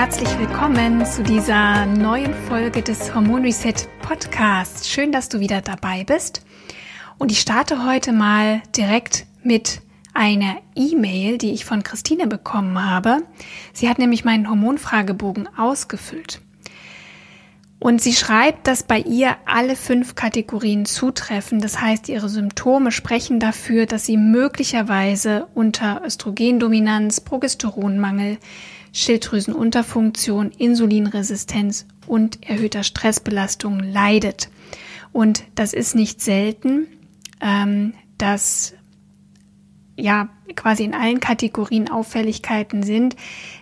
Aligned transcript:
Herzlich 0.00 0.38
willkommen 0.38 1.04
zu 1.04 1.22
dieser 1.22 1.84
neuen 1.84 2.32
Folge 2.32 2.80
des 2.80 3.14
Hormon 3.14 3.42
Reset 3.42 3.74
Podcasts. 4.00 4.88
Schön, 4.88 5.12
dass 5.12 5.28
du 5.28 5.40
wieder 5.40 5.60
dabei 5.60 6.04
bist. 6.04 6.40
Und 7.18 7.30
ich 7.30 7.38
starte 7.38 7.84
heute 7.84 8.14
mal 8.14 8.62
direkt 8.74 9.26
mit 9.44 9.82
einer 10.14 10.56
E-Mail, 10.74 11.36
die 11.36 11.52
ich 11.52 11.66
von 11.66 11.82
Christine 11.82 12.26
bekommen 12.26 12.82
habe. 12.82 13.18
Sie 13.74 13.90
hat 13.90 13.98
nämlich 13.98 14.24
meinen 14.24 14.48
Hormonfragebogen 14.48 15.46
ausgefüllt. 15.58 16.40
Und 17.80 18.02
sie 18.02 18.12
schreibt, 18.12 18.66
dass 18.66 18.82
bei 18.82 18.98
ihr 18.98 19.36
alle 19.46 19.74
fünf 19.74 20.14
Kategorien 20.14 20.84
zutreffen. 20.84 21.60
Das 21.60 21.80
heißt, 21.80 22.10
ihre 22.10 22.28
Symptome 22.28 22.92
sprechen 22.92 23.40
dafür, 23.40 23.86
dass 23.86 24.04
sie 24.04 24.18
möglicherweise 24.18 25.48
unter 25.54 26.02
Östrogendominanz, 26.04 27.22
Progesteronmangel, 27.22 28.36
Schilddrüsenunterfunktion, 28.92 30.50
Insulinresistenz 30.50 31.86
und 32.06 32.46
erhöhter 32.46 32.82
Stressbelastung 32.82 33.80
leidet. 33.80 34.50
Und 35.12 35.44
das 35.54 35.72
ist 35.72 35.94
nicht 35.94 36.20
selten, 36.20 36.86
ähm, 37.40 37.94
dass 38.18 38.74
ja 39.96 40.28
quasi 40.54 40.84
in 40.84 40.94
allen 40.94 41.20
Kategorien 41.20 41.90
Auffälligkeiten 41.90 42.82
sind, 42.82 43.16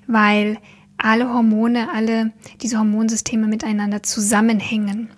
weil 0.09 0.59
alle 0.99 1.33
Hormone, 1.33 1.93
alle 1.93 2.33
diese 2.61 2.79
Hormonsysteme 2.79 3.47
miteinander 3.47 4.03
zusammenhängen. 4.03 5.09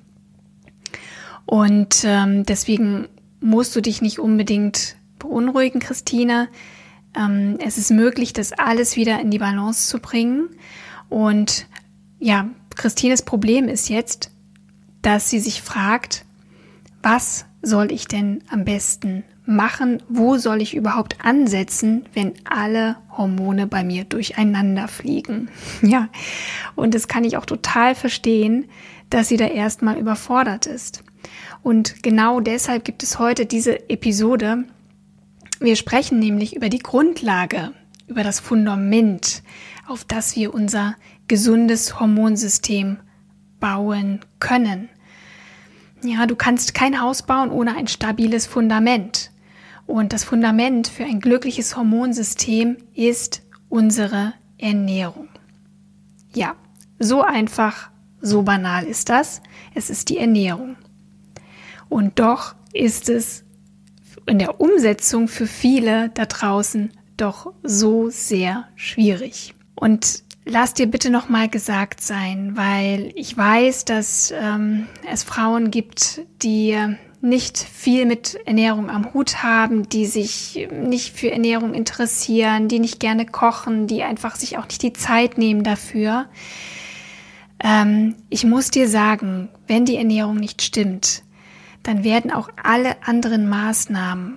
Und 1.46 2.04
ähm, 2.04 2.44
deswegen 2.44 3.08
musst 3.40 3.74
du 3.74 3.80
dich 3.80 4.02
nicht 4.02 4.18
unbedingt 4.18 4.96
beunruhigen, 5.18 5.80
Christina. 5.80 6.48
Ähm, 7.16 7.58
es 7.64 7.78
ist 7.78 7.90
möglich, 7.90 8.32
das 8.32 8.52
alles 8.52 8.96
wieder 8.96 9.20
in 9.20 9.30
die 9.30 9.38
Balance 9.38 9.88
zu 9.88 9.98
bringen. 9.98 10.50
Und 11.08 11.66
ja, 12.18 12.48
Christines 12.76 13.22
Problem 13.22 13.66
ist 13.68 13.88
jetzt, 13.88 14.30
dass 15.02 15.30
sie 15.30 15.40
sich 15.40 15.62
fragt, 15.62 16.24
was 17.02 17.46
soll 17.62 17.90
ich 17.90 18.06
denn 18.06 18.44
am 18.48 18.64
besten 18.64 19.24
machen? 19.44 20.02
Wo 20.08 20.36
soll 20.36 20.60
ich 20.62 20.74
überhaupt 20.74 21.24
ansetzen, 21.24 22.04
wenn 22.14 22.34
alle 22.44 22.96
Hormone 23.16 23.66
bei 23.66 23.84
mir 23.84 24.04
durcheinander 24.04 24.88
fliegen? 24.88 25.48
Ja, 25.82 26.08
und 26.76 26.94
das 26.94 27.08
kann 27.08 27.24
ich 27.24 27.36
auch 27.36 27.46
total 27.46 27.94
verstehen, 27.94 28.66
dass 29.08 29.28
sie 29.28 29.36
da 29.36 29.46
erstmal 29.46 29.98
überfordert 29.98 30.66
ist. 30.66 31.02
Und 31.62 32.02
genau 32.02 32.40
deshalb 32.40 32.84
gibt 32.84 33.02
es 33.02 33.18
heute 33.18 33.46
diese 33.46 33.88
Episode, 33.90 34.64
wir 35.62 35.76
sprechen 35.76 36.18
nämlich 36.18 36.56
über 36.56 36.70
die 36.70 36.78
Grundlage, 36.78 37.72
über 38.06 38.22
das 38.22 38.40
Fundament, 38.40 39.42
auf 39.86 40.04
das 40.04 40.34
wir 40.34 40.54
unser 40.54 40.96
gesundes 41.28 42.00
Hormonsystem 42.00 42.96
bauen 43.60 44.20
können. 44.38 44.88
Ja, 46.02 46.26
du 46.26 46.34
kannst 46.34 46.74
kein 46.74 47.00
Haus 47.00 47.22
bauen 47.22 47.50
ohne 47.50 47.76
ein 47.76 47.86
stabiles 47.86 48.46
Fundament. 48.46 49.30
Und 49.86 50.12
das 50.12 50.24
Fundament 50.24 50.88
für 50.88 51.04
ein 51.04 51.20
glückliches 51.20 51.76
Hormonsystem 51.76 52.78
ist 52.94 53.42
unsere 53.68 54.34
Ernährung. 54.56 55.28
Ja, 56.34 56.54
so 56.98 57.22
einfach, 57.22 57.90
so 58.20 58.42
banal 58.42 58.84
ist 58.84 59.08
das. 59.08 59.42
Es 59.74 59.90
ist 59.90 60.08
die 60.08 60.18
Ernährung. 60.18 60.76
Und 61.88 62.18
doch 62.18 62.54
ist 62.72 63.08
es 63.08 63.44
in 64.26 64.38
der 64.38 64.60
Umsetzung 64.60 65.28
für 65.28 65.46
viele 65.46 66.10
da 66.10 66.24
draußen 66.24 66.92
doch 67.16 67.52
so 67.62 68.10
sehr 68.10 68.68
schwierig. 68.76 69.54
Und 69.74 70.22
lass 70.50 70.74
dir 70.74 70.86
bitte 70.86 71.10
noch 71.10 71.28
mal 71.28 71.48
gesagt 71.48 72.00
sein, 72.00 72.56
weil 72.56 73.12
ich 73.14 73.36
weiß, 73.36 73.84
dass 73.84 74.32
ähm, 74.36 74.86
es 75.10 75.22
Frauen 75.22 75.70
gibt, 75.70 76.22
die 76.42 76.76
nicht 77.22 77.58
viel 77.58 78.06
mit 78.06 78.38
Ernährung 78.46 78.90
am 78.90 79.12
Hut 79.12 79.42
haben, 79.42 79.88
die 79.88 80.06
sich 80.06 80.68
nicht 80.72 81.14
für 81.16 81.30
Ernährung 81.30 81.74
interessieren, 81.74 82.68
die 82.68 82.78
nicht 82.78 82.98
gerne 82.98 83.26
kochen, 83.26 83.86
die 83.86 84.02
einfach 84.02 84.36
sich 84.36 84.58
auch 84.58 84.66
nicht 84.66 84.82
die 84.82 84.94
Zeit 84.94 85.38
nehmen 85.38 85.62
dafür. 85.62 86.26
Ähm, 87.62 88.16
ich 88.30 88.44
muss 88.44 88.70
dir 88.70 88.88
sagen, 88.88 89.50
wenn 89.66 89.84
die 89.84 89.96
Ernährung 89.96 90.36
nicht 90.36 90.62
stimmt, 90.62 91.22
dann 91.82 92.04
werden 92.04 92.30
auch 92.30 92.48
alle 92.62 93.02
anderen 93.06 93.48
Maßnahmen, 93.48 94.36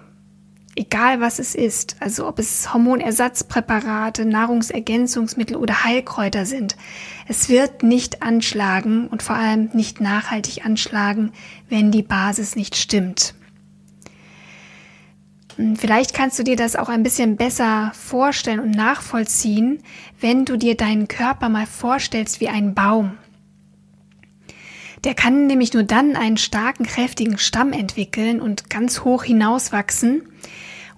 egal 0.75 1.21
was 1.21 1.39
es 1.39 1.55
ist, 1.55 1.95
also 1.99 2.27
ob 2.27 2.39
es 2.39 2.73
Hormonersatzpräparate, 2.73 4.25
Nahrungsergänzungsmittel 4.25 5.55
oder 5.55 5.83
Heilkräuter 5.83 6.45
sind, 6.45 6.75
es 7.27 7.49
wird 7.49 7.83
nicht 7.83 8.23
anschlagen 8.23 9.07
und 9.07 9.23
vor 9.23 9.35
allem 9.35 9.69
nicht 9.73 10.01
nachhaltig 10.01 10.65
anschlagen, 10.65 11.31
wenn 11.69 11.91
die 11.91 12.03
Basis 12.03 12.55
nicht 12.55 12.75
stimmt. 12.75 13.35
Hm, 15.55 15.75
vielleicht 15.75 16.13
kannst 16.13 16.39
du 16.39 16.43
dir 16.43 16.55
das 16.55 16.75
auch 16.75 16.89
ein 16.89 17.03
bisschen 17.03 17.37
besser 17.37 17.91
vorstellen 17.93 18.59
und 18.59 18.71
nachvollziehen, 18.71 19.83
wenn 20.19 20.45
du 20.45 20.57
dir 20.57 20.75
deinen 20.75 21.07
Körper 21.07 21.49
mal 21.49 21.65
vorstellst 21.65 22.39
wie 22.39 22.49
ein 22.49 22.73
Baum. 22.73 23.17
Der 25.03 25.13
kann 25.13 25.47
nämlich 25.47 25.73
nur 25.73 25.83
dann 25.83 26.15
einen 26.15 26.37
starken, 26.37 26.85
kräftigen 26.85 27.37
Stamm 27.37 27.73
entwickeln 27.73 28.39
und 28.39 28.69
ganz 28.69 29.01
hoch 29.01 29.23
hinauswachsen 29.23 30.23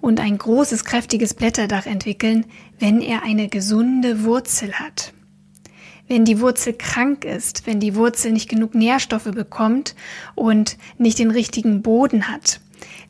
und 0.00 0.20
ein 0.20 0.38
großes, 0.38 0.84
kräftiges 0.84 1.34
Blätterdach 1.34 1.86
entwickeln, 1.86 2.46
wenn 2.78 3.00
er 3.00 3.24
eine 3.24 3.48
gesunde 3.48 4.24
Wurzel 4.24 4.74
hat. 4.74 5.12
Wenn 6.08 6.24
die 6.24 6.40
Wurzel 6.40 6.72
krank 6.72 7.24
ist, 7.24 7.66
wenn 7.66 7.80
die 7.80 7.96
Wurzel 7.96 8.30
nicht 8.30 8.48
genug 8.48 8.76
Nährstoffe 8.76 9.24
bekommt 9.32 9.96
und 10.36 10.76
nicht 10.98 11.18
den 11.18 11.32
richtigen 11.32 11.82
Boden 11.82 12.28
hat, 12.28 12.60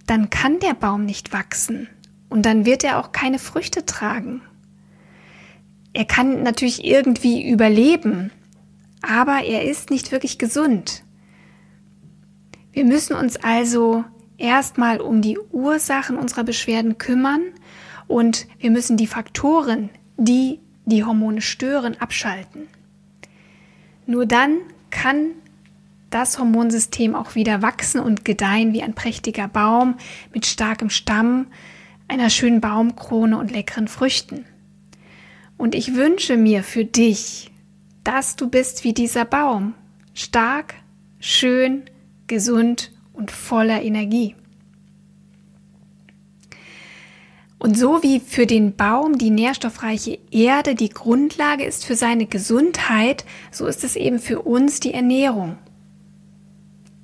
dann 0.06 0.30
kann 0.30 0.60
der 0.60 0.72
Baum 0.72 1.04
nicht 1.04 1.32
wachsen 1.32 1.88
und 2.30 2.46
dann 2.46 2.64
wird 2.64 2.84
er 2.84 2.98
auch 2.98 3.12
keine 3.12 3.38
Früchte 3.38 3.84
tragen. 3.84 4.40
Er 5.92 6.06
kann 6.06 6.42
natürlich 6.42 6.84
irgendwie 6.84 7.46
überleben, 7.46 8.30
aber 9.06 9.44
er 9.44 9.64
ist 9.64 9.90
nicht 9.90 10.12
wirklich 10.12 10.38
gesund. 10.38 11.02
Wir 12.72 12.84
müssen 12.84 13.14
uns 13.14 13.36
also 13.36 14.04
erstmal 14.38 15.00
um 15.00 15.22
die 15.22 15.38
Ursachen 15.50 16.16
unserer 16.16 16.44
Beschwerden 16.44 16.98
kümmern 16.98 17.42
und 18.06 18.46
wir 18.58 18.70
müssen 18.70 18.96
die 18.96 19.06
Faktoren, 19.06 19.90
die 20.16 20.60
die 20.84 21.04
Hormone 21.04 21.40
stören, 21.40 21.96
abschalten. 22.00 22.68
Nur 24.06 24.26
dann 24.26 24.58
kann 24.90 25.30
das 26.10 26.38
Hormonsystem 26.38 27.14
auch 27.14 27.34
wieder 27.34 27.62
wachsen 27.62 28.00
und 28.00 28.24
gedeihen 28.24 28.72
wie 28.72 28.82
ein 28.82 28.94
prächtiger 28.94 29.48
Baum 29.48 29.96
mit 30.32 30.46
starkem 30.46 30.90
Stamm, 30.90 31.48
einer 32.08 32.30
schönen 32.30 32.60
Baumkrone 32.60 33.36
und 33.36 33.50
leckeren 33.50 33.88
Früchten. 33.88 34.44
Und 35.56 35.74
ich 35.74 35.94
wünsche 35.94 36.36
mir 36.36 36.62
für 36.62 36.84
dich, 36.84 37.50
dass 38.06 38.36
du 38.36 38.48
bist 38.48 38.84
wie 38.84 38.94
dieser 38.94 39.24
Baum, 39.24 39.74
stark, 40.14 40.74
schön, 41.18 41.90
gesund 42.28 42.92
und 43.12 43.32
voller 43.32 43.82
Energie. 43.82 44.36
Und 47.58 47.76
so 47.76 48.04
wie 48.04 48.20
für 48.20 48.46
den 48.46 48.76
Baum 48.76 49.18
die 49.18 49.30
nährstoffreiche 49.30 50.20
Erde 50.30 50.76
die 50.76 50.90
Grundlage 50.90 51.64
ist 51.64 51.84
für 51.84 51.96
seine 51.96 52.26
Gesundheit, 52.26 53.24
so 53.50 53.66
ist 53.66 53.82
es 53.82 53.96
eben 53.96 54.20
für 54.20 54.42
uns 54.42 54.78
die 54.78 54.94
Ernährung. 54.94 55.58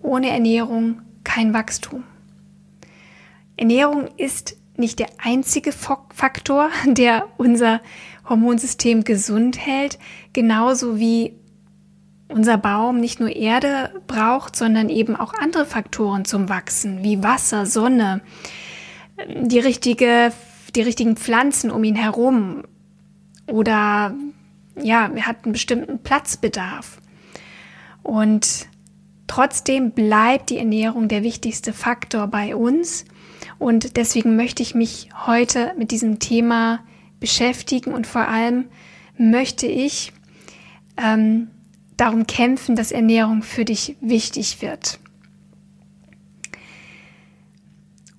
Ohne 0.02 0.30
Ernährung 0.30 1.02
kein 1.24 1.52
Wachstum. 1.52 2.04
Ernährung 3.56 4.08
ist 4.18 4.56
nicht 4.82 4.98
der 4.98 5.08
einzige 5.18 5.72
Faktor, 5.72 6.68
der 6.86 7.28
unser 7.38 7.80
Hormonsystem 8.28 9.04
gesund 9.04 9.58
hält, 9.64 9.98
genauso 10.32 10.98
wie 10.98 11.34
unser 12.28 12.58
Baum 12.58 12.98
nicht 12.98 13.20
nur 13.20 13.30
Erde 13.30 14.02
braucht, 14.06 14.56
sondern 14.56 14.88
eben 14.88 15.16
auch 15.16 15.34
andere 15.34 15.66
Faktoren 15.66 16.24
zum 16.24 16.48
Wachsen, 16.48 17.02
wie 17.02 17.22
Wasser, 17.22 17.66
Sonne, 17.66 18.22
die 19.28 19.58
richtige, 19.58 20.32
die 20.74 20.82
richtigen 20.82 21.16
Pflanzen 21.16 21.70
um 21.70 21.84
ihn 21.84 21.94
herum 21.94 22.64
oder 23.46 24.14
ja, 24.80 25.10
er 25.14 25.26
hat 25.26 25.44
einen 25.44 25.52
bestimmten 25.52 25.98
Platzbedarf. 25.98 26.98
Und 28.02 28.68
trotzdem 29.26 29.92
bleibt 29.92 30.50
die 30.50 30.58
Ernährung 30.58 31.08
der 31.08 31.22
wichtigste 31.22 31.72
Faktor 31.72 32.26
bei 32.26 32.56
uns. 32.56 33.04
Und 33.62 33.96
deswegen 33.96 34.34
möchte 34.34 34.60
ich 34.60 34.74
mich 34.74 35.10
heute 35.24 35.72
mit 35.78 35.92
diesem 35.92 36.18
Thema 36.18 36.80
beschäftigen 37.20 37.94
und 37.94 38.08
vor 38.08 38.26
allem 38.26 38.64
möchte 39.16 39.68
ich 39.68 40.12
ähm, 40.96 41.46
darum 41.96 42.26
kämpfen, 42.26 42.74
dass 42.74 42.90
Ernährung 42.90 43.44
für 43.44 43.64
dich 43.64 43.96
wichtig 44.00 44.62
wird. 44.62 44.98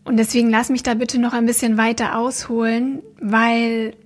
Und 0.05 0.15
deswegen 0.15 0.49
lass 0.49 0.69
mich 0.69 0.81
da 0.81 0.93
bitte 0.93 1.19
noch 1.19 1.33
ein 1.33 1.45
bisschen 1.45 1.75
weiter 1.75 2.17
ausholen, 2.17 3.03
weil 3.19 3.97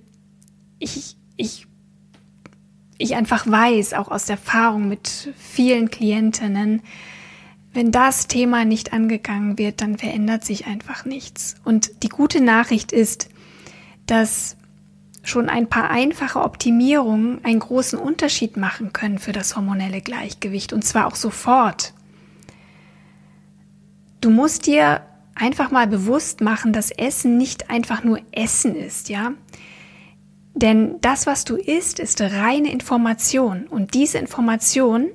ich, 0.80 1.16
ich, 1.36 1.68
ich 2.98 3.14
einfach 3.14 3.46
weiß, 3.46 3.94
auch 3.94 4.08
aus 4.08 4.28
Erfahrung 4.28 4.88
mit 4.88 5.32
vielen 5.36 5.88
Klientinnen, 5.88 6.82
wenn 7.78 7.92
das 7.92 8.26
Thema 8.26 8.64
nicht 8.64 8.92
angegangen 8.92 9.56
wird, 9.56 9.82
dann 9.82 9.98
verändert 9.98 10.44
sich 10.44 10.66
einfach 10.66 11.04
nichts. 11.04 11.54
Und 11.64 12.02
die 12.02 12.08
gute 12.08 12.40
Nachricht 12.40 12.90
ist, 12.90 13.28
dass 14.04 14.56
schon 15.22 15.48
ein 15.48 15.68
paar 15.68 15.88
einfache 15.88 16.42
Optimierungen 16.42 17.38
einen 17.44 17.60
großen 17.60 17.96
Unterschied 17.96 18.56
machen 18.56 18.92
können 18.92 19.20
für 19.20 19.30
das 19.30 19.54
hormonelle 19.54 20.00
Gleichgewicht 20.00 20.72
und 20.72 20.84
zwar 20.84 21.06
auch 21.06 21.14
sofort. 21.14 21.94
Du 24.20 24.30
musst 24.30 24.66
dir 24.66 25.02
einfach 25.36 25.70
mal 25.70 25.86
bewusst 25.86 26.40
machen, 26.40 26.72
dass 26.72 26.90
Essen 26.90 27.38
nicht 27.38 27.70
einfach 27.70 28.02
nur 28.02 28.18
Essen 28.32 28.74
ist, 28.74 29.08
ja? 29.08 29.34
Denn 30.52 31.00
das, 31.00 31.28
was 31.28 31.44
du 31.44 31.54
isst, 31.54 32.00
ist 32.00 32.20
reine 32.20 32.72
Information 32.72 33.68
und 33.68 33.94
diese 33.94 34.18
Information 34.18 35.10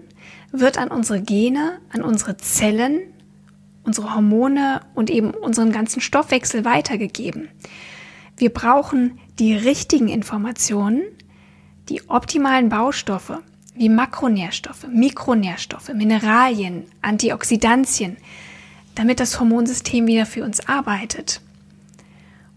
wird 0.53 0.77
an 0.77 0.89
unsere 0.89 1.21
Gene, 1.21 1.79
an 1.91 2.03
unsere 2.03 2.37
Zellen, 2.37 3.01
unsere 3.83 4.13
Hormone 4.13 4.81
und 4.93 5.09
eben 5.09 5.31
unseren 5.31 5.71
ganzen 5.71 5.99
Stoffwechsel 5.99 6.63
weitergegeben. 6.63 7.49
Wir 8.37 8.51
brauchen 8.51 9.19
die 9.39 9.53
richtigen 9.53 10.07
Informationen, 10.07 11.01
die 11.89 12.07
optimalen 12.07 12.69
Baustoffe 12.69 13.39
wie 13.75 13.89
Makronährstoffe, 13.89 14.87
Mikronährstoffe, 14.87 15.89
Mineralien, 15.93 16.85
Antioxidantien, 17.01 18.17
damit 18.93 19.19
das 19.19 19.39
Hormonsystem 19.39 20.05
wieder 20.05 20.27
für 20.27 20.43
uns 20.43 20.67
arbeitet. 20.67 21.41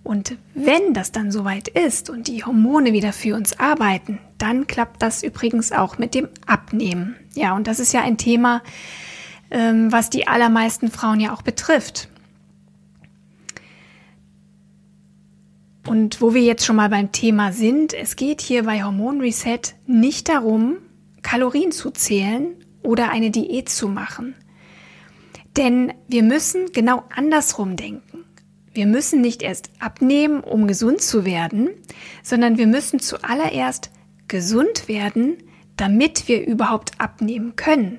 Und 0.07 0.37
wenn 0.55 0.95
das 0.95 1.11
dann 1.11 1.33
soweit 1.33 1.67
ist 1.67 2.11
und 2.11 2.29
die 2.29 2.45
Hormone 2.45 2.93
wieder 2.93 3.13
für 3.13 3.35
uns 3.35 3.59
arbeiten, 3.59 4.21
dann 4.39 4.69
klappt 4.69 5.03
das 5.03 5.25
übrigens 5.25 5.73
auch 5.73 5.99
mit 5.99 6.15
dem 6.15 6.29
Abnehmen. 6.47 7.17
Ja, 7.35 7.57
und 7.57 7.67
das 7.67 7.81
ist 7.81 7.93
ja 7.93 8.03
ein 8.03 8.17
Thema, 8.17 8.63
ähm, 9.51 9.91
was 9.91 10.09
die 10.09 10.29
allermeisten 10.29 10.93
Frauen 10.93 11.19
ja 11.19 11.35
auch 11.35 11.43
betrifft. 11.43 12.09
Und 15.89 16.21
wo 16.21 16.35
wir 16.35 16.43
jetzt 16.43 16.65
schon 16.65 16.77
mal 16.77 16.89
beim 16.89 17.11
Thema 17.11 17.51
sind, 17.51 17.93
es 17.93 18.15
geht 18.15 18.41
hier 18.41 18.63
bei 18.63 18.85
Hormon 18.85 19.21
Reset 19.21 19.75
nicht 19.87 20.29
darum, 20.29 20.77
Kalorien 21.23 21.73
zu 21.73 21.91
zählen 21.91 22.55
oder 22.85 23.11
eine 23.11 23.33
Diät 23.33 23.69
zu 23.69 23.89
machen. 23.89 24.37
Denn 25.57 25.93
wir 26.07 26.23
müssen 26.23 26.71
genau 26.73 27.03
andersrum 27.13 27.75
denken. 27.75 28.26
Wir 28.77 28.87
müssen 28.87 29.23
nicht 29.23 29.43
erst 29.43 29.71
abnehmen, 29.79 30.41
um 30.41 30.67
gesund 30.67 31.01
zu 31.01 31.25
werden, 31.25 31.71
sondern 32.23 32.59
wir 32.59 32.67
müssen 32.67 33.01
zuallererst 33.01 33.91
gesund 34.29 34.87
werden, 34.87 35.39
damit 35.77 36.29
wir 36.29 36.47
überhaupt 36.47 37.01
abnehmen 37.01 37.57
können. 37.57 37.99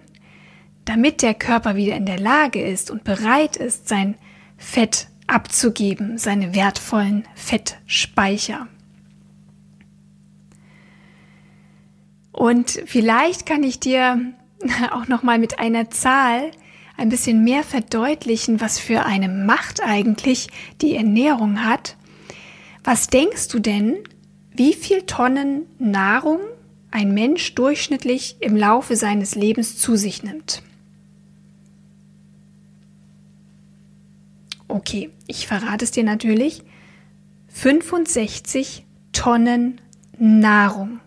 Damit 0.86 1.24
der 1.24 1.34
Körper 1.34 1.76
wieder 1.76 1.96
in 1.96 2.06
der 2.06 2.20
Lage 2.20 2.62
ist 2.62 2.92
und 2.92 3.04
bereit 3.04 3.56
ist, 3.56 3.88
sein 3.88 4.16
Fett 4.56 5.08
abzugeben, 5.26 6.20
seine 6.20 6.54
wertvollen 6.54 7.28
Fettspeicher. 7.34 8.68
Und 12.32 12.84
vielleicht 12.86 13.48
kann 13.48 13.64
ich 13.64 13.80
dir 13.80 14.32
auch 14.92 15.08
noch 15.08 15.24
mal 15.24 15.40
mit 15.40 15.58
einer 15.58 15.90
Zahl 15.90 16.52
ein 16.98 17.10
bisschen 17.10 17.44
mehr 17.44 17.64
verdeutlichen, 17.64 18.60
was 18.60 18.80
für 18.80 19.06
eine 19.06 19.30
Macht 19.30 19.82
eigentlich 19.84 20.50
die 20.82 20.96
Ernährung 20.96 21.64
hat. 21.64 21.96
Was 22.84 23.08
denkst 23.08 23.48
du 23.50 23.60
denn, 23.60 23.98
wie 24.52 24.74
viel 24.74 25.04
Tonnen 25.04 25.68
Nahrung 25.78 26.40
ein 26.90 27.14
Mensch 27.14 27.54
durchschnittlich 27.54 28.38
im 28.40 28.56
Laufe 28.56 28.96
seines 28.96 29.36
Lebens 29.36 29.78
zu 29.78 29.96
sich 29.96 30.24
nimmt? 30.24 30.64
Okay, 34.68 35.12
ich 35.28 35.48
verrate 35.48 35.86
es 35.86 35.92
dir 35.92 36.04
natürlich. 36.04 36.64
65 37.50 38.86
Tonnen 39.14 39.80
Nahrung. 40.18 41.00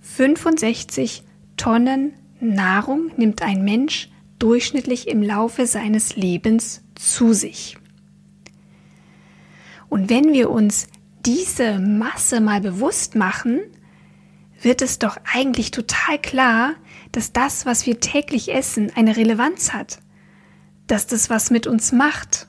65 0.00 1.22
Tonnen 1.56 2.12
Nahrung 2.40 3.10
nimmt 3.16 3.42
ein 3.42 3.64
Mensch 3.64 4.08
durchschnittlich 4.44 5.08
im 5.08 5.22
Laufe 5.22 5.66
seines 5.66 6.16
Lebens 6.16 6.82
zu 6.94 7.32
sich. 7.32 7.78
Und 9.88 10.10
wenn 10.10 10.32
wir 10.32 10.50
uns 10.50 10.86
diese 11.24 11.78
Masse 11.78 12.40
mal 12.40 12.60
bewusst 12.60 13.14
machen, 13.14 13.60
wird 14.60 14.82
es 14.82 14.98
doch 14.98 15.16
eigentlich 15.32 15.70
total 15.70 16.18
klar, 16.18 16.74
dass 17.12 17.32
das, 17.32 17.64
was 17.64 17.86
wir 17.86 18.00
täglich 18.00 18.52
essen, 18.52 18.92
eine 18.94 19.16
Relevanz 19.16 19.72
hat, 19.72 19.98
dass 20.86 21.06
das 21.06 21.30
was 21.30 21.50
mit 21.50 21.66
uns 21.66 21.92
macht 21.92 22.46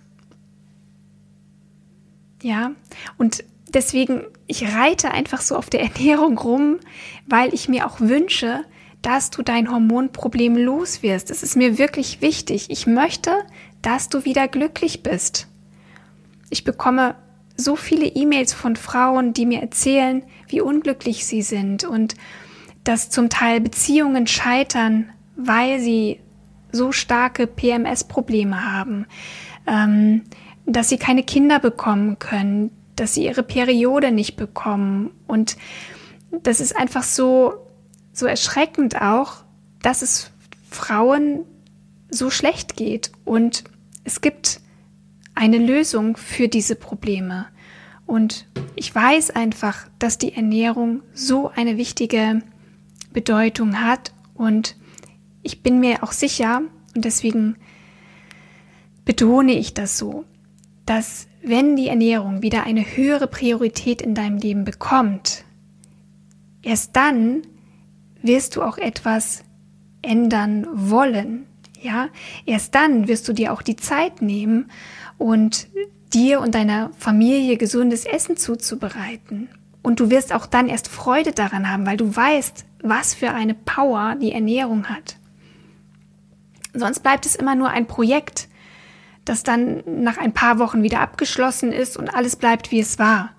ja, 2.46 2.74
und 3.18 3.44
deswegen, 3.74 4.22
ich 4.46 4.72
reite 4.72 5.10
einfach 5.10 5.42
so 5.42 5.56
auf 5.56 5.72
der 5.72 5.82
Ernährung 5.90 6.38
rum, 6.38 6.80
weil 7.26 7.56
ich 7.56 7.68
mir 7.68 7.88
auch 7.88 8.00
wünsche, 8.00 8.64
dass 9.06 9.30
du 9.30 9.44
dein 9.44 9.72
Hormonproblem 9.72 10.58
los 10.58 11.04
wirst. 11.04 11.30
Das 11.30 11.44
ist 11.44 11.56
mir 11.56 11.78
wirklich 11.78 12.22
wichtig. 12.22 12.72
Ich 12.72 12.88
möchte, 12.88 13.32
dass 13.84 14.10
du 14.10 14.26
wieder 14.26 14.48
glücklich 14.48 15.04
bist. 15.04 15.48
Ich 16.50 16.64
bekomme 16.64 17.14
so 17.56 17.76
viele 17.76 18.08
E-Mails 18.08 18.54
von 18.54 18.76
Frauen, 18.76 19.32
die 19.32 19.46
mir 19.46 19.62
erzählen, 19.62 20.24
wie 20.48 20.60
unglücklich 20.60 21.28
sie 21.28 21.44
sind 21.44 21.84
und 21.84 22.16
dass 22.84 23.12
zum 23.12 23.30
Teil 23.30 23.62
Beziehungen 23.62 24.26
scheitern, 24.26 25.12
weil 25.36 25.80
sie 25.80 26.20
so 26.72 26.92
starke 26.92 27.46
PMS-Probleme 27.46 28.74
haben. 28.74 29.06
Ähm, 29.68 30.24
dass 30.66 30.90
sie 30.90 30.98
keine 30.98 31.22
Kinder 31.22 31.60
bekommen 31.60 32.18
können, 32.18 32.72
dass 32.96 33.14
sie 33.14 33.26
ihre 33.26 33.44
Periode 33.44 34.12
nicht 34.12 34.36
bekommen. 34.36 35.12
Und 35.28 35.58
das 36.32 36.60
ist 36.60 36.76
einfach 36.76 37.04
so, 37.04 37.65
so 38.16 38.26
erschreckend 38.26 39.02
auch, 39.02 39.44
dass 39.82 40.02
es 40.02 40.32
Frauen 40.72 41.46
so 42.10 42.30
schlecht 42.30 42.76
geht. 42.76 43.12
Und 43.26 43.66
es 44.04 44.22
gibt 44.22 44.62
eine 45.36 45.58
Lösung 45.58 46.18
für 46.18 46.48
diese 46.48 46.76
Probleme. 46.76 47.48
Und 48.06 48.48
ich 48.76 48.94
weiß 48.94 49.32
einfach, 49.32 49.88
dass 50.00 50.18
die 50.18 50.34
Ernährung 50.34 51.02
so 51.14 51.50
eine 51.50 51.78
wichtige 51.78 52.42
Bedeutung 53.12 53.82
hat. 53.82 54.14
Und 54.34 54.76
ich 55.44 55.62
bin 55.62 55.80
mir 55.80 56.04
auch 56.04 56.14
sicher, 56.14 56.62
und 56.96 57.06
deswegen 57.06 57.58
betone 59.04 59.54
ich 59.54 59.74
das 59.74 59.98
so, 59.98 60.24
dass 60.86 61.28
wenn 61.42 61.76
die 61.76 61.90
Ernährung 61.90 62.42
wieder 62.42 62.64
eine 62.64 62.82
höhere 62.82 63.28
Priorität 63.28 64.02
in 64.02 64.16
deinem 64.16 64.38
Leben 64.38 64.64
bekommt, 64.64 65.44
erst 66.62 66.96
dann 66.96 67.42
wirst 68.26 68.56
du 68.56 68.64
auch 68.64 68.78
etwas 68.78 69.44
ändern 70.02 70.68
wollen. 70.72 71.46
Ja, 71.82 72.10
erst 72.46 72.74
dann 72.76 73.08
wirst 73.08 73.28
du 73.28 73.34
dir 73.34 73.54
auch 73.54 73.62
die 73.62 73.76
Zeit 73.76 74.22
nehmen 74.22 74.72
und 75.18 75.68
dir 76.14 76.40
und 76.40 76.56
deiner 76.56 76.92
Familie 76.98 77.58
gesundes 77.58 78.06
Essen 78.06 78.38
zuzubereiten. 78.38 79.50
Und 79.84 80.00
du 80.00 80.10
wirst 80.10 80.34
auch 80.34 80.48
dann 80.48 80.68
erst 80.68 80.88
Freude 80.88 81.32
daran 81.32 81.70
haben, 81.70 81.86
weil 81.86 81.98
du 81.98 82.16
weißt, 82.16 82.66
was 82.82 83.14
für 83.14 83.32
eine 83.32 83.54
Power 83.54 84.16
die 84.16 84.32
Ernährung 84.32 84.88
hat. 84.88 85.18
Sonst 86.74 87.02
bleibt 87.02 87.26
es 87.26 87.36
immer 87.36 87.56
nur 87.56 87.70
ein 87.70 87.86
Projekt, 87.86 88.48
das 89.26 89.44
dann 89.44 89.84
nach 89.86 90.18
ein 90.18 90.34
paar 90.34 90.60
Wochen 90.60 90.84
wieder 90.84 91.02
abgeschlossen 91.02 91.72
ist 91.72 91.98
und 91.98 92.10
alles 92.10 92.36
bleibt, 92.36 92.72
wie 92.72 92.80
es 92.80 93.00
war. 93.00 93.32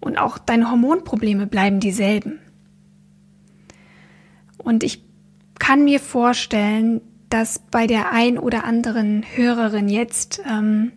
Und 0.00 0.18
auch 0.18 0.38
deine 0.38 0.70
Hormonprobleme 0.70 1.46
bleiben 1.46 1.80
dieselben. 1.80 2.40
Und 4.64 4.82
ich 4.82 5.04
kann 5.58 5.84
mir 5.84 6.00
vorstellen, 6.00 7.00
dass 7.30 7.60
bei 7.70 7.86
der 7.86 8.10
ein 8.10 8.38
oder 8.38 8.64
anderen 8.64 9.24
Hörerin 9.34 9.88
jetzt 9.88 10.42
ähm, 10.48 10.92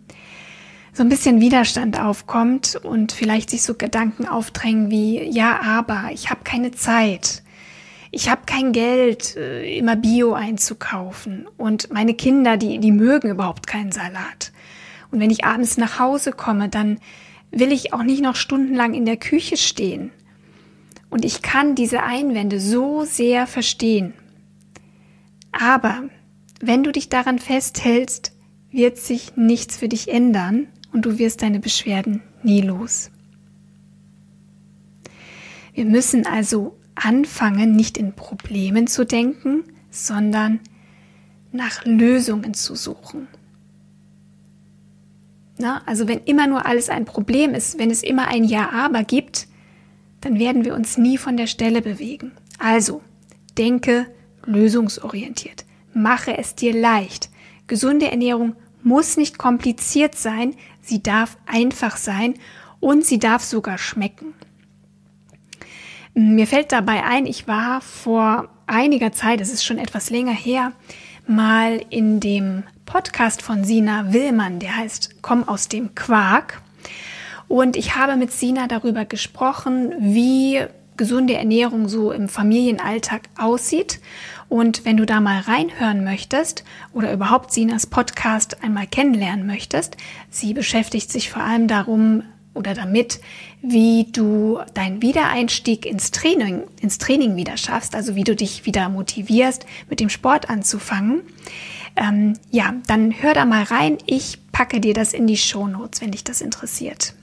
so 0.92 1.02
ein 1.02 1.08
bisschen 1.08 1.40
Widerstand 1.40 2.00
aufkommt 2.00 2.76
und 2.82 3.12
vielleicht 3.12 3.50
sich 3.50 3.62
so 3.62 3.74
Gedanken 3.74 4.26
aufdrängen 4.26 4.90
wie, 4.90 5.22
ja, 5.22 5.60
aber 5.60 6.10
ich 6.12 6.30
habe 6.30 6.40
keine 6.42 6.72
Zeit. 6.72 7.42
Ich 8.10 8.28
habe 8.30 8.42
kein 8.46 8.72
Geld, 8.72 9.36
äh, 9.36 9.76
immer 9.76 9.96
Bio 9.96 10.32
einzukaufen. 10.32 11.46
Und 11.56 11.92
meine 11.92 12.14
Kinder, 12.14 12.56
die, 12.56 12.78
die 12.78 12.92
mögen 12.92 13.30
überhaupt 13.30 13.66
keinen 13.66 13.92
Salat. 13.92 14.52
Und 15.10 15.20
wenn 15.20 15.30
ich 15.30 15.44
abends 15.44 15.76
nach 15.76 15.98
Hause 15.98 16.32
komme, 16.32 16.68
dann 16.68 16.98
will 17.50 17.70
ich 17.70 17.92
auch 17.92 18.02
nicht 18.02 18.22
noch 18.22 18.36
stundenlang 18.36 18.94
in 18.94 19.04
der 19.04 19.16
Küche 19.16 19.56
stehen. 19.56 20.10
Und 21.10 21.24
ich 21.24 21.42
kann 21.42 21.74
diese 21.74 22.02
Einwände 22.02 22.60
so 22.60 23.04
sehr 23.04 23.46
verstehen. 23.46 24.12
Aber 25.52 26.04
wenn 26.60 26.82
du 26.82 26.92
dich 26.92 27.08
daran 27.08 27.38
festhältst, 27.38 28.32
wird 28.70 28.98
sich 28.98 29.36
nichts 29.36 29.76
für 29.76 29.88
dich 29.88 30.08
ändern 30.08 30.68
und 30.92 31.06
du 31.06 31.18
wirst 31.18 31.42
deine 31.42 31.60
Beschwerden 31.60 32.22
nie 32.42 32.60
los. 32.60 33.10
Wir 35.72 35.84
müssen 35.84 36.26
also 36.26 36.76
anfangen, 36.94 37.76
nicht 37.76 37.96
in 37.96 38.14
Problemen 38.14 38.86
zu 38.86 39.06
denken, 39.06 39.64
sondern 39.90 40.60
nach 41.52 41.84
Lösungen 41.84 42.54
zu 42.54 42.74
suchen. 42.74 43.28
Na, 45.58 45.82
also 45.86 46.06
wenn 46.06 46.20
immer 46.24 46.46
nur 46.46 46.66
alles 46.66 46.88
ein 46.88 47.04
Problem 47.04 47.54
ist, 47.54 47.78
wenn 47.78 47.90
es 47.90 48.02
immer 48.02 48.28
ein 48.28 48.44
Ja-Aber 48.44 49.02
gibt, 49.04 49.48
dann 50.20 50.38
werden 50.38 50.64
wir 50.64 50.74
uns 50.74 50.98
nie 50.98 51.18
von 51.18 51.36
der 51.36 51.46
Stelle 51.46 51.82
bewegen. 51.82 52.32
Also, 52.58 53.02
denke 53.56 54.06
lösungsorientiert. 54.44 55.64
Mache 55.94 56.36
es 56.38 56.54
dir 56.54 56.72
leicht. 56.72 57.30
Gesunde 57.66 58.10
Ernährung 58.10 58.56
muss 58.82 59.16
nicht 59.16 59.38
kompliziert 59.38 60.14
sein, 60.14 60.54
sie 60.80 61.02
darf 61.02 61.36
einfach 61.46 61.96
sein 61.96 62.34
und 62.80 63.04
sie 63.04 63.18
darf 63.18 63.42
sogar 63.42 63.78
schmecken. 63.78 64.34
Mir 66.14 66.46
fällt 66.46 66.72
dabei 66.72 67.04
ein, 67.04 67.26
ich 67.26 67.46
war 67.46 67.80
vor 67.80 68.48
einiger 68.66 69.12
Zeit, 69.12 69.40
es 69.40 69.52
ist 69.52 69.64
schon 69.64 69.78
etwas 69.78 70.10
länger 70.10 70.32
her, 70.32 70.72
mal 71.26 71.80
in 71.90 72.20
dem 72.20 72.64
Podcast 72.86 73.42
von 73.42 73.64
Sina 73.64 74.12
Willmann, 74.12 74.58
der 74.58 74.76
heißt 74.76 75.22
Komm 75.22 75.46
aus 75.46 75.68
dem 75.68 75.94
Quark. 75.94 76.62
Und 77.48 77.76
ich 77.76 77.96
habe 77.96 78.16
mit 78.16 78.30
Sina 78.30 78.66
darüber 78.66 79.04
gesprochen, 79.04 79.94
wie 79.98 80.60
gesunde 80.98 81.34
Ernährung 81.34 81.88
so 81.88 82.12
im 82.12 82.28
Familienalltag 82.28 83.22
aussieht. 83.38 84.00
Und 84.50 84.84
wenn 84.84 84.98
du 84.98 85.06
da 85.06 85.20
mal 85.20 85.40
reinhören 85.40 86.04
möchtest 86.04 86.64
oder 86.92 87.12
überhaupt 87.12 87.52
Sinas 87.52 87.86
Podcast 87.86 88.62
einmal 88.62 88.86
kennenlernen 88.86 89.46
möchtest, 89.46 89.96
sie 90.30 90.52
beschäftigt 90.52 91.10
sich 91.10 91.30
vor 91.30 91.42
allem 91.42 91.68
darum 91.68 92.22
oder 92.54 92.74
damit, 92.74 93.20
wie 93.62 94.08
du 94.10 94.58
deinen 94.74 95.00
Wiedereinstieg 95.00 95.86
ins 95.86 96.10
Training, 96.10 96.64
ins 96.80 96.98
Training 96.98 97.36
wieder 97.36 97.56
schaffst, 97.56 97.94
also 97.94 98.16
wie 98.16 98.24
du 98.24 98.34
dich 98.34 98.66
wieder 98.66 98.88
motivierst, 98.88 99.64
mit 99.88 100.00
dem 100.00 100.08
Sport 100.08 100.50
anzufangen. 100.50 101.22
Ähm, 101.94 102.34
ja, 102.50 102.74
dann 102.86 103.22
hör 103.22 103.34
da 103.34 103.44
mal 103.44 103.62
rein. 103.62 103.98
Ich 104.06 104.38
packe 104.50 104.80
dir 104.80 104.94
das 104.94 105.12
in 105.12 105.26
die 105.26 105.36
Show 105.36 105.68
Notes, 105.68 106.00
wenn 106.00 106.10
dich 106.10 106.24
das 106.24 106.40
interessiert. 106.40 107.14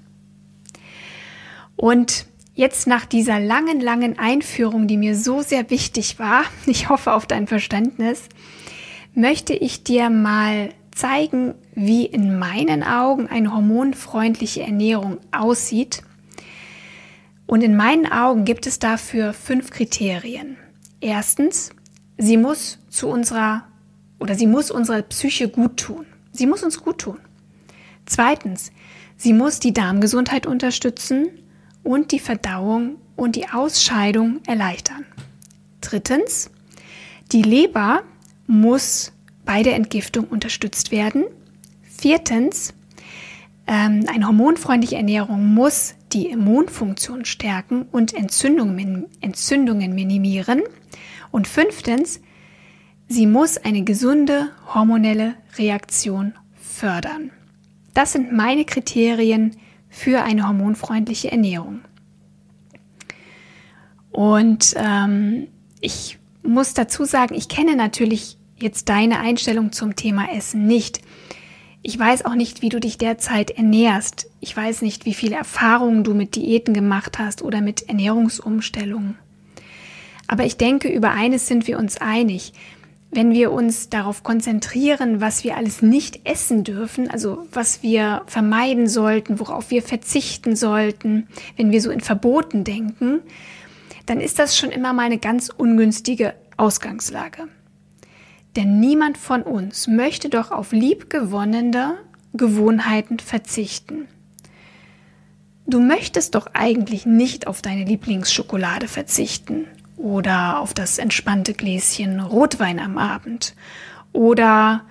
Und 1.75 2.25
jetzt 2.53 2.87
nach 2.87 3.05
dieser 3.05 3.39
langen, 3.39 3.79
langen 3.79 4.17
Einführung, 4.17 4.87
die 4.87 4.97
mir 4.97 5.15
so 5.15 5.41
sehr 5.41 5.69
wichtig 5.69 6.19
war, 6.19 6.43
ich 6.65 6.89
hoffe 6.89 7.13
auf 7.13 7.25
dein 7.25 7.47
Verständnis, 7.47 8.23
möchte 9.13 9.53
ich 9.53 9.83
dir 9.83 10.09
mal 10.09 10.69
zeigen, 10.91 11.55
wie 11.73 12.05
in 12.05 12.39
meinen 12.39 12.81
Augen 12.83 13.27
eine 13.27 13.53
hormonfreundliche 13.53 14.61
Ernährung 14.61 15.17
aussieht. 15.31 16.03
Und 17.47 17.61
in 17.61 17.75
meinen 17.75 18.11
Augen 18.11 18.45
gibt 18.45 18.65
es 18.65 18.79
dafür 18.79 19.33
fünf 19.33 19.69
Kriterien. 19.71 20.57
Erstens, 21.01 21.71
sie 22.17 22.37
muss 22.37 22.79
zu 22.89 23.07
unserer 23.07 23.67
oder 24.19 24.35
sie 24.35 24.47
muss 24.47 24.71
unserer 24.71 25.01
Psyche 25.01 25.49
gut 25.49 25.77
tun. 25.77 26.05
Sie 26.31 26.47
muss 26.47 26.63
uns 26.63 26.81
gut 26.81 26.99
tun. 26.99 27.19
Zweitens, 28.05 28.71
sie 29.17 29.33
muss 29.33 29.59
die 29.59 29.73
Darmgesundheit 29.73 30.47
unterstützen 30.47 31.27
und 31.85 32.11
die 32.11 32.19
Verdauung 32.19 32.97
und 33.15 33.35
die 33.35 33.47
Ausscheidung 33.47 34.41
erleichtern. 34.45 35.05
Drittens, 35.79 36.49
die 37.31 37.43
Leber 37.43 38.03
muss 38.47 39.13
bei 39.45 39.63
der 39.63 39.75
Entgiftung 39.75 40.25
unterstützt 40.25 40.91
werden. 40.91 41.23
Viertens, 41.83 42.73
ähm, 43.67 44.05
eine 44.07 44.27
hormonfreundliche 44.27 44.95
Ernährung 44.95 45.53
muss 45.53 45.95
die 46.11 46.27
Immunfunktion 46.27 47.23
stärken 47.25 47.83
und 47.91 48.13
Entzündungen, 48.13 49.05
Entzündungen 49.21 49.93
minimieren. 49.93 50.63
Und 51.31 51.47
fünftens, 51.47 52.19
sie 53.07 53.27
muss 53.27 53.57
eine 53.57 53.83
gesunde 53.83 54.49
hormonelle 54.73 55.35
Reaktion 55.57 56.33
fördern. 56.59 57.31
Das 57.93 58.11
sind 58.11 58.31
meine 58.31 58.65
Kriterien 58.65 59.55
für 59.95 60.23
eine 60.23 60.45
hormonfreundliche 60.45 61.31
Ernährung. 61.31 61.79
Und 64.11 64.73
ähm, 64.75 65.47
ich 65.79 66.19
muss 66.43 66.73
dazu 66.73 67.05
sagen, 67.05 67.33
ich 67.33 67.47
kenne 67.47 67.77
natürlich 67.77 68.37
jetzt 68.59 68.89
deine 68.89 69.19
Einstellung 69.19 69.71
zum 69.71 69.95
Thema 69.95 70.33
Essen 70.35 70.67
nicht. 70.67 70.99
Ich 71.81 71.97
weiß 71.97 72.25
auch 72.25 72.35
nicht, 72.35 72.61
wie 72.61 72.69
du 72.69 72.81
dich 72.81 72.97
derzeit 72.97 73.51
ernährst. 73.51 74.29
Ich 74.41 74.55
weiß 74.55 74.81
nicht, 74.81 75.05
wie 75.05 75.13
viele 75.13 75.37
Erfahrungen 75.37 76.03
du 76.03 76.13
mit 76.13 76.35
Diäten 76.35 76.73
gemacht 76.73 77.17
hast 77.17 77.41
oder 77.41 77.61
mit 77.61 77.87
Ernährungsumstellungen. 77.87 79.17
Aber 80.27 80.43
ich 80.43 80.57
denke, 80.57 80.89
über 80.89 81.11
eines 81.11 81.47
sind 81.47 81.67
wir 81.67 81.79
uns 81.79 81.97
einig 82.01 82.51
wenn 83.15 83.31
wir 83.31 83.51
uns 83.51 83.89
darauf 83.89 84.23
konzentrieren, 84.23 85.21
was 85.21 85.43
wir 85.43 85.55
alles 85.55 85.81
nicht 85.81 86.27
essen 86.27 86.63
dürfen, 86.65 87.09
also 87.09 87.47
was 87.51 87.81
wir 87.81 88.23
vermeiden 88.27 88.87
sollten, 88.87 89.39
worauf 89.39 89.71
wir 89.71 89.81
verzichten 89.81 90.55
sollten, 90.55 91.27
wenn 91.55 91.71
wir 91.71 91.81
so 91.81 91.91
in 91.91 92.01
Verboten 92.01 92.65
denken, 92.65 93.21
dann 94.05 94.19
ist 94.19 94.37
das 94.37 94.57
schon 94.57 94.69
immer 94.69 94.91
mal 94.91 95.03
eine 95.03 95.17
ganz 95.17 95.49
ungünstige 95.49 96.35
Ausgangslage. 96.57 97.47
Denn 98.55 98.79
niemand 98.79 99.17
von 99.17 99.43
uns 99.43 99.87
möchte 99.87 100.29
doch 100.29 100.51
auf 100.51 100.73
liebgewonnene 100.73 101.97
Gewohnheiten 102.33 103.19
verzichten. 103.19 104.07
Du 105.65 105.79
möchtest 105.79 106.35
doch 106.35 106.47
eigentlich 106.53 107.05
nicht 107.05 107.47
auf 107.47 107.61
deine 107.61 107.85
Lieblingsschokolade 107.85 108.87
verzichten 108.87 109.67
oder 109.97 110.59
auf 110.59 110.73
das 110.73 110.97
entspannte 110.97 111.53
Gläschen 111.53 112.19
Rotwein 112.19 112.79
am 112.79 112.97
Abend 112.97 113.55
oder 114.11 114.81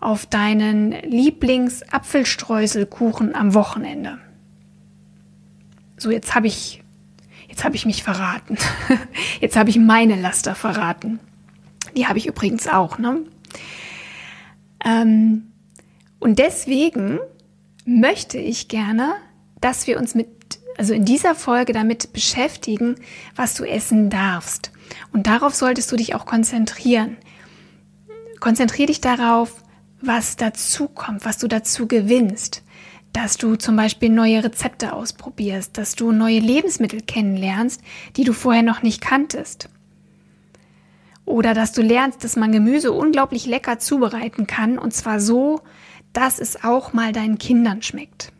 auf 0.00 0.26
deinen 0.26 0.90
Lieblingsapfelstreuselkuchen 0.90 3.34
am 3.34 3.54
Wochenende. 3.54 4.18
So, 5.96 6.10
jetzt 6.10 6.34
habe 6.34 6.48
ich, 6.48 6.82
jetzt 7.48 7.64
habe 7.64 7.76
ich 7.76 7.86
mich 7.86 8.02
verraten. 8.02 8.58
Jetzt 9.40 9.56
habe 9.56 9.70
ich 9.70 9.78
meine 9.78 10.20
Laster 10.20 10.56
verraten. 10.56 11.20
Die 11.96 12.08
habe 12.08 12.18
ich 12.18 12.26
übrigens 12.26 12.66
auch, 12.66 12.98
ne? 12.98 13.22
Ähm, 14.84 15.52
und 16.18 16.38
deswegen 16.38 17.18
möchte 17.84 18.38
ich 18.38 18.68
gerne, 18.68 19.14
dass 19.60 19.86
wir 19.86 19.98
uns 19.98 20.14
mit 20.14 20.41
also 20.82 20.94
in 20.94 21.04
dieser 21.04 21.36
Folge 21.36 21.72
damit 21.72 22.12
beschäftigen, 22.12 22.96
was 23.36 23.54
du 23.54 23.62
essen 23.62 24.10
darfst. 24.10 24.72
Und 25.12 25.28
darauf 25.28 25.54
solltest 25.54 25.92
du 25.92 25.96
dich 25.96 26.16
auch 26.16 26.26
konzentrieren. 26.26 27.18
Konzentriere 28.40 28.88
dich 28.88 29.00
darauf, 29.00 29.62
was 30.00 30.34
dazu 30.34 30.88
kommt, 30.88 31.24
was 31.24 31.38
du 31.38 31.46
dazu 31.46 31.86
gewinnst. 31.86 32.64
Dass 33.12 33.36
du 33.36 33.54
zum 33.54 33.76
Beispiel 33.76 34.08
neue 34.08 34.42
Rezepte 34.42 34.92
ausprobierst, 34.92 35.78
dass 35.78 35.94
du 35.94 36.10
neue 36.10 36.40
Lebensmittel 36.40 37.00
kennenlernst, 37.00 37.80
die 38.16 38.24
du 38.24 38.32
vorher 38.32 38.64
noch 38.64 38.82
nicht 38.82 39.00
kanntest. 39.00 39.68
Oder 41.24 41.54
dass 41.54 41.70
du 41.70 41.82
lernst, 41.82 42.24
dass 42.24 42.34
man 42.34 42.50
Gemüse 42.50 42.90
unglaublich 42.90 43.46
lecker 43.46 43.78
zubereiten 43.78 44.48
kann 44.48 44.80
und 44.80 44.92
zwar 44.92 45.20
so, 45.20 45.60
dass 46.12 46.40
es 46.40 46.64
auch 46.64 46.92
mal 46.92 47.12
deinen 47.12 47.38
Kindern 47.38 47.82
schmeckt. 47.82 48.32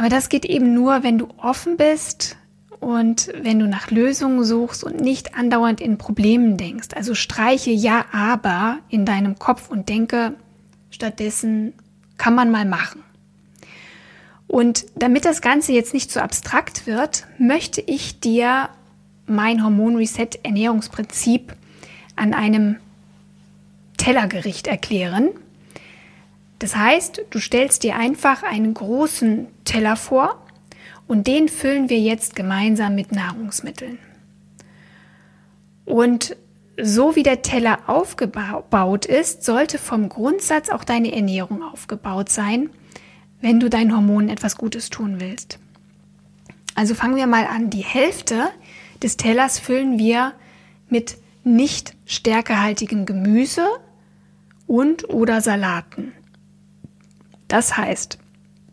Aber 0.00 0.08
das 0.08 0.30
geht 0.30 0.46
eben 0.46 0.72
nur, 0.72 1.02
wenn 1.02 1.18
du 1.18 1.28
offen 1.36 1.76
bist 1.76 2.38
und 2.78 3.30
wenn 3.38 3.58
du 3.58 3.68
nach 3.68 3.90
Lösungen 3.90 4.44
suchst 4.44 4.82
und 4.82 4.98
nicht 4.98 5.34
andauernd 5.34 5.82
in 5.82 5.98
Problemen 5.98 6.56
denkst. 6.56 6.88
Also 6.96 7.14
streiche 7.14 7.70
ja, 7.70 8.06
aber 8.10 8.78
in 8.88 9.04
deinem 9.04 9.38
Kopf 9.38 9.68
und 9.68 9.90
denke, 9.90 10.36
stattdessen 10.90 11.74
kann 12.16 12.34
man 12.34 12.50
mal 12.50 12.64
machen. 12.64 13.02
Und 14.46 14.86
damit 14.96 15.26
das 15.26 15.42
Ganze 15.42 15.72
jetzt 15.72 15.92
nicht 15.92 16.10
so 16.10 16.20
abstrakt 16.20 16.86
wird, 16.86 17.26
möchte 17.36 17.82
ich 17.82 18.20
dir 18.20 18.70
mein 19.26 19.62
Hormon-Reset 19.62 20.30
Ernährungsprinzip 20.42 21.54
an 22.16 22.32
einem 22.32 22.76
Tellergericht 23.98 24.66
erklären. 24.66 25.28
Das 26.60 26.76
heißt, 26.76 27.22
du 27.30 27.40
stellst 27.40 27.82
dir 27.82 27.96
einfach 27.96 28.42
einen 28.42 28.74
großen 28.74 29.48
Teller 29.64 29.96
vor 29.96 30.46
und 31.08 31.26
den 31.26 31.48
füllen 31.48 31.88
wir 31.88 31.98
jetzt 31.98 32.36
gemeinsam 32.36 32.94
mit 32.94 33.12
Nahrungsmitteln. 33.12 33.98
Und 35.86 36.36
so 36.80 37.16
wie 37.16 37.22
der 37.22 37.42
Teller 37.42 37.80
aufgebaut 37.86 39.06
ist, 39.06 39.42
sollte 39.42 39.78
vom 39.78 40.08
Grundsatz 40.10 40.68
auch 40.68 40.84
deine 40.84 41.12
Ernährung 41.12 41.62
aufgebaut 41.62 42.28
sein, 42.28 42.70
wenn 43.40 43.58
du 43.58 43.70
deinen 43.70 43.94
Hormonen 43.94 44.28
etwas 44.28 44.56
Gutes 44.56 44.90
tun 44.90 45.18
willst. 45.18 45.58
Also 46.74 46.94
fangen 46.94 47.16
wir 47.16 47.26
mal 47.26 47.46
an. 47.46 47.70
Die 47.70 47.84
Hälfte 47.84 48.50
des 49.02 49.16
Tellers 49.16 49.58
füllen 49.58 49.98
wir 49.98 50.34
mit 50.90 51.16
nicht 51.42 51.96
stärkehaltigem 52.04 53.06
Gemüse 53.06 53.66
und 54.66 55.08
oder 55.08 55.40
Salaten. 55.40 56.12
Das 57.50 57.76
heißt, 57.76 58.18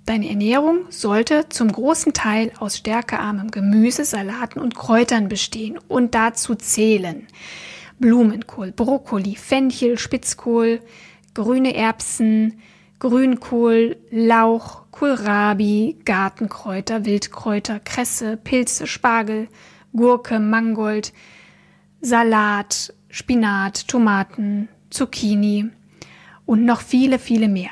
deine 0.06 0.30
Ernährung 0.30 0.86
sollte 0.90 1.50
zum 1.50 1.72
großen 1.72 2.14
Teil 2.14 2.52
aus 2.60 2.78
stärkearmem 2.78 3.50
Gemüse, 3.50 4.06
Salaten 4.06 4.60
und 4.60 4.76
Kräutern 4.76 5.30
bestehen 5.30 5.80
und 5.88 6.14
dazu 6.14 6.54
zählen 6.54 7.26
Blumenkohl, 7.98 8.72
Brokkoli, 8.72 9.36
Fenchel, 9.36 9.98
Spitzkohl, 9.98 10.80
grüne 11.34 11.74
Erbsen, 11.74 12.62
Grünkohl, 13.00 13.98
Lauch, 14.12 14.84
Kohlrabi, 14.92 15.98
Gartenkräuter, 16.06 17.04
Wildkräuter, 17.04 17.80
Kresse, 17.80 18.38
Pilze, 18.38 18.86
Spargel, 18.86 19.48
Gurke, 19.92 20.40
Mangold, 20.40 21.14
Salat, 22.02 22.94
Spinat, 23.10 23.88
Tomaten, 23.88 24.70
Zucchini 24.92 25.72
und 26.46 26.64
noch 26.64 26.82
viele, 26.82 27.18
viele 27.18 27.48
mehr. 27.48 27.72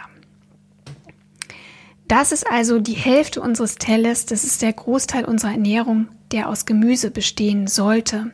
Das 2.08 2.32
ist 2.32 2.50
also 2.50 2.80
die 2.80 2.94
Hälfte 2.94 3.42
unseres 3.42 3.76
Tellers, 3.76 4.26
das 4.26 4.44
ist 4.44 4.62
der 4.62 4.74
Großteil 4.74 5.26
unserer 5.26 5.52
Ernährung, 5.52 6.08
der 6.32 6.50
aus 6.50 6.66
Gemüse 6.66 7.10
bestehen 7.10 7.68
sollte. 7.68 8.32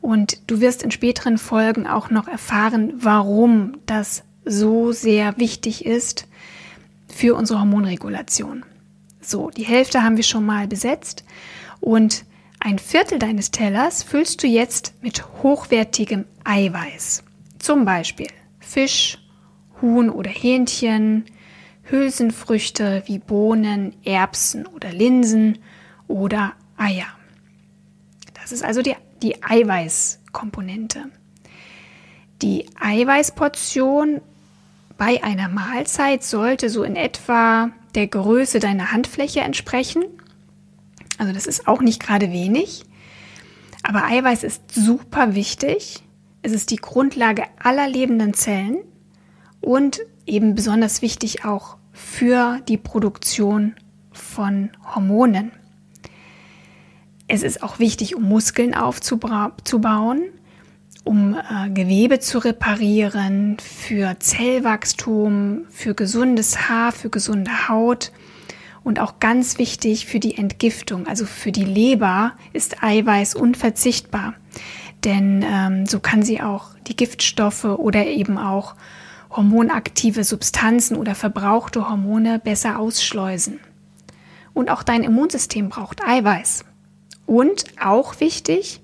Und 0.00 0.38
du 0.50 0.60
wirst 0.60 0.82
in 0.82 0.90
späteren 0.90 1.38
Folgen 1.38 1.86
auch 1.86 2.10
noch 2.10 2.28
erfahren, 2.28 2.94
warum 2.96 3.78
das 3.86 4.22
so 4.44 4.92
sehr 4.92 5.38
wichtig 5.38 5.84
ist 5.84 6.26
für 7.08 7.34
unsere 7.34 7.60
Hormonregulation. 7.60 8.64
So, 9.20 9.50
die 9.50 9.64
Hälfte 9.64 10.02
haben 10.02 10.16
wir 10.16 10.24
schon 10.24 10.44
mal 10.44 10.66
besetzt 10.66 11.24
und 11.80 12.24
ein 12.60 12.78
Viertel 12.78 13.18
deines 13.18 13.50
Tellers 13.50 14.02
füllst 14.02 14.42
du 14.42 14.46
jetzt 14.46 14.94
mit 15.02 15.24
hochwertigem 15.42 16.24
Eiweiß. 16.44 17.22
Zum 17.58 17.84
Beispiel 17.84 18.28
Fisch, 18.60 19.18
Huhn 19.80 20.10
oder 20.10 20.30
Hähnchen, 20.30 21.24
Hülsenfrüchte 21.84 23.02
wie 23.06 23.18
Bohnen, 23.18 23.94
Erbsen 24.04 24.66
oder 24.66 24.92
Linsen 24.92 25.58
oder 26.08 26.52
Eier. 26.76 27.06
Das 28.34 28.52
ist 28.52 28.64
also 28.64 28.82
die, 28.82 28.94
die 29.22 29.42
Eiweißkomponente. 29.42 31.04
Die 32.42 32.66
Eiweißportion 32.78 34.20
bei 34.98 35.22
einer 35.22 35.48
Mahlzeit 35.48 36.22
sollte 36.22 36.68
so 36.68 36.82
in 36.82 36.96
etwa 36.96 37.70
der 37.94 38.06
Größe 38.06 38.58
deiner 38.58 38.92
Handfläche 38.92 39.40
entsprechen. 39.40 40.04
Also 41.18 41.32
das 41.32 41.46
ist 41.46 41.68
auch 41.68 41.80
nicht 41.80 42.02
gerade 42.02 42.32
wenig. 42.32 42.84
Aber 43.82 44.04
Eiweiß 44.04 44.42
ist 44.42 44.74
super 44.74 45.34
wichtig. 45.34 46.02
Es 46.42 46.52
ist 46.52 46.70
die 46.70 46.76
Grundlage 46.76 47.44
aller 47.62 47.88
lebenden 47.88 48.34
Zellen 48.34 48.78
und 49.60 50.00
eben 50.26 50.54
besonders 50.54 51.02
wichtig 51.02 51.44
auch 51.44 51.76
für 51.92 52.60
die 52.68 52.76
Produktion 52.76 53.74
von 54.12 54.70
Hormonen. 54.94 55.52
Es 57.26 57.42
ist 57.42 57.62
auch 57.62 57.78
wichtig, 57.78 58.16
um 58.16 58.24
Muskeln 58.24 58.74
aufzubauen, 58.74 60.22
um 61.04 61.34
äh, 61.34 61.70
Gewebe 61.70 62.20
zu 62.20 62.38
reparieren, 62.38 63.56
für 63.58 64.18
Zellwachstum, 64.18 65.64
für 65.70 65.94
gesundes 65.94 66.68
Haar, 66.68 66.92
für 66.92 67.10
gesunde 67.10 67.68
Haut 67.68 68.12
und 68.82 69.00
auch 69.00 69.20
ganz 69.20 69.58
wichtig 69.58 70.06
für 70.06 70.20
die 70.20 70.36
Entgiftung. 70.36 71.06
Also 71.06 71.24
für 71.24 71.52
die 71.52 71.64
Leber 71.64 72.32
ist 72.52 72.82
Eiweiß 72.82 73.34
unverzichtbar, 73.34 74.34
denn 75.04 75.44
ähm, 75.46 75.86
so 75.86 76.00
kann 76.00 76.22
sie 76.22 76.42
auch 76.42 76.70
die 76.86 76.96
Giftstoffe 76.96 77.64
oder 77.64 78.06
eben 78.06 78.36
auch 78.36 78.74
hormonaktive 79.34 80.24
Substanzen 80.24 80.96
oder 80.96 81.14
verbrauchte 81.14 81.88
Hormone 81.88 82.38
besser 82.38 82.78
ausschleusen. 82.78 83.60
Und 84.52 84.70
auch 84.70 84.82
dein 84.82 85.02
Immunsystem 85.02 85.68
braucht 85.68 86.02
Eiweiß. 86.06 86.64
Und 87.26 87.64
auch 87.82 88.20
wichtig, 88.20 88.80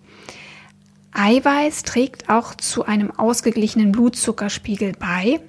Eiweiß 1.13 1.83
trägt 1.83 2.29
auch 2.29 2.55
zu 2.55 2.85
einem 2.85 3.11
ausgeglichenen 3.11 3.93
Blutzuckerspiegel 3.93 4.95
bei 4.99 5.41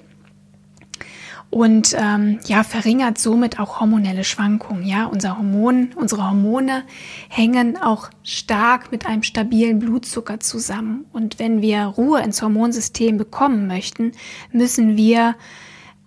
und 1.51 1.93
ähm, 1.99 2.39
ja 2.45 2.63
verringert 2.63 3.17
somit 3.17 3.59
auch 3.59 3.81
hormonelle 3.81 4.23
Schwankungen. 4.23 4.85
Ja, 4.85 5.05
unser 5.05 5.37
Hormon, 5.37 5.89
unsere 5.95 6.23
Hormone 6.23 6.83
hängen 7.27 7.77
auch 7.77 8.09
stark 8.23 8.91
mit 8.91 9.05
einem 9.05 9.21
stabilen 9.21 9.79
Blutzucker 9.79 10.39
zusammen. 10.39 11.05
Und 11.11 11.39
wenn 11.39 11.61
wir 11.61 11.83
Ruhe 11.83 12.21
ins 12.21 12.41
Hormonsystem 12.41 13.17
bekommen 13.17 13.67
möchten, 13.67 14.13
müssen 14.53 14.95
wir 14.95 15.35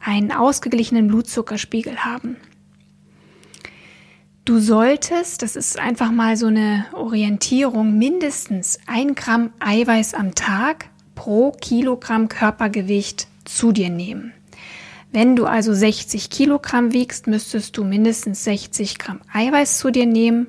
einen 0.01 0.33
ausgeglichenen 0.33 1.09
Blutzuckerspiegel 1.09 1.99
haben. 1.99 2.37
Du 4.47 4.59
solltest, 4.59 5.43
das 5.43 5.57
ist 5.57 5.79
einfach 5.79 6.11
mal 6.11 6.37
so 6.37 6.47
eine 6.47 6.87
Orientierung, 6.93 7.99
mindestens 7.99 8.79
ein 8.87 9.15
Gramm 9.15 9.51
Eiweiß 9.59 10.15
am 10.15 10.35
Tag 10.35 10.87
pro 11.15 11.53
Kilogramm 11.53 12.29
Körpergewicht 12.29 13.29
zu 13.45 13.73
dir 13.73 13.91
nehmen. 13.91 14.33
Wenn 15.13 15.37
du 15.37 15.47
also 15.47 15.73
60 15.73 16.31
Kilogramm 16.31 16.93
wiegst, 16.93 17.27
müsstest 17.27 17.77
du 17.77 17.85
mindestens 17.85 18.45
60 18.45 18.99
Gramm 18.99 19.21
Eiweiß 19.33 19.79
zu 19.79 19.91
dir 19.91 20.07
nehmen. 20.07 20.49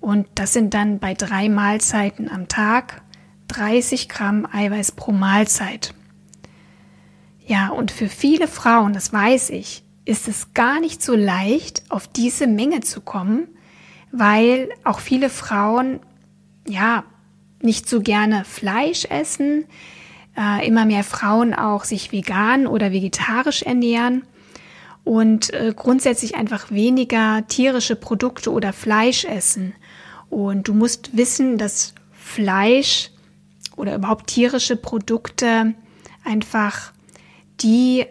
Und 0.00 0.26
das 0.34 0.52
sind 0.52 0.74
dann 0.74 0.98
bei 0.98 1.14
drei 1.14 1.48
Mahlzeiten 1.48 2.30
am 2.30 2.48
Tag 2.48 3.02
30 3.48 4.08
Gramm 4.08 4.46
Eiweiß 4.50 4.92
pro 4.92 5.12
Mahlzeit. 5.12 5.94
Ja, 7.46 7.68
und 7.68 7.90
für 7.90 8.08
viele 8.08 8.48
Frauen, 8.48 8.92
das 8.92 9.12
weiß 9.12 9.50
ich, 9.50 9.84
ist 10.04 10.28
es 10.28 10.54
gar 10.54 10.80
nicht 10.80 11.02
so 11.02 11.14
leicht, 11.14 11.84
auf 11.90 12.08
diese 12.08 12.46
Menge 12.46 12.80
zu 12.80 13.00
kommen, 13.00 13.48
weil 14.10 14.68
auch 14.84 15.00
viele 15.00 15.28
Frauen 15.28 16.00
ja 16.66 17.04
nicht 17.60 17.88
so 17.88 18.00
gerne 18.00 18.44
Fleisch 18.44 19.04
essen, 19.06 19.66
äh, 20.36 20.66
immer 20.66 20.84
mehr 20.84 21.04
Frauen 21.04 21.54
auch 21.54 21.84
sich 21.84 22.12
vegan 22.12 22.66
oder 22.66 22.92
vegetarisch 22.92 23.62
ernähren 23.62 24.24
und 25.04 25.52
äh, 25.54 25.72
grundsätzlich 25.74 26.34
einfach 26.34 26.70
weniger 26.70 27.46
tierische 27.46 27.96
Produkte 27.96 28.52
oder 28.52 28.72
Fleisch 28.72 29.24
essen. 29.24 29.72
Und 30.28 30.68
du 30.68 30.74
musst 30.74 31.16
wissen, 31.16 31.58
dass 31.58 31.94
Fleisch 32.12 33.10
oder 33.76 33.94
überhaupt 33.94 34.26
tierische 34.26 34.76
Produkte 34.76 35.74
einfach 36.24 36.92
die 37.60 38.04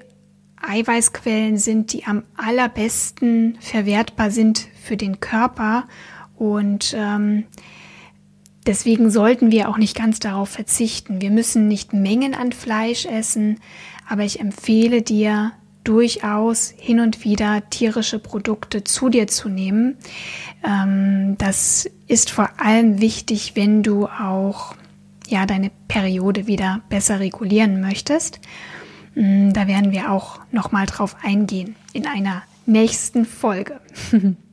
Eiweißquellen 0.62 1.58
sind, 1.58 1.92
die 1.94 2.06
am 2.06 2.24
allerbesten 2.38 3.58
verwertbar 3.60 4.32
sind 4.32 4.68
für 4.82 4.98
den 4.98 5.20
Körper. 5.20 5.84
Und 6.38 6.96
ähm, 6.98 7.46
deswegen 8.66 9.10
sollten 9.10 9.52
wir 9.52 9.70
auch 9.70 9.78
nicht 9.78 9.96
ganz 9.96 10.20
darauf 10.20 10.50
verzichten. 10.50 11.22
Wir 11.22 11.32
müssen 11.32 11.68
nicht 11.68 11.94
Mengen 11.94 12.34
an 12.34 12.52
Fleisch 12.52 13.06
essen, 13.06 13.60
aber 14.08 14.24
ich 14.24 14.40
empfehle 14.40 15.02
dir 15.02 15.52
durchaus 15.84 16.74
hin 16.76 17.00
und 17.00 17.24
wieder 17.24 17.70
tierische 17.70 18.20
Produkte 18.20 18.84
zu 18.84 19.10
dir 19.10 19.28
zu 19.28 19.50
nehmen. 19.50 19.98
Ähm, 20.64 21.38
das 21.38 21.90
ist 22.08 22.32
vor 22.32 22.50
allem 22.60 23.00
wichtig, 23.00 23.54
wenn 23.56 23.84
du 23.84 24.08
auch 24.08 24.76
ja 25.28 25.46
deine 25.46 25.72
Periode 25.88 26.48
wieder 26.48 26.82
besser 26.90 27.20
regulieren 27.20 27.82
möchtest. 27.82 28.40
Mm, 29.14 29.52
da 29.54 29.68
werden 29.68 29.92
wir 29.92 30.12
auch 30.12 30.40
noch 30.52 30.72
mal 30.72 30.86
drauf 30.86 31.16
eingehen 31.24 31.76
in 31.94 32.08
einer 32.08 32.44
nächsten 32.66 33.26
Folge. 33.26 33.80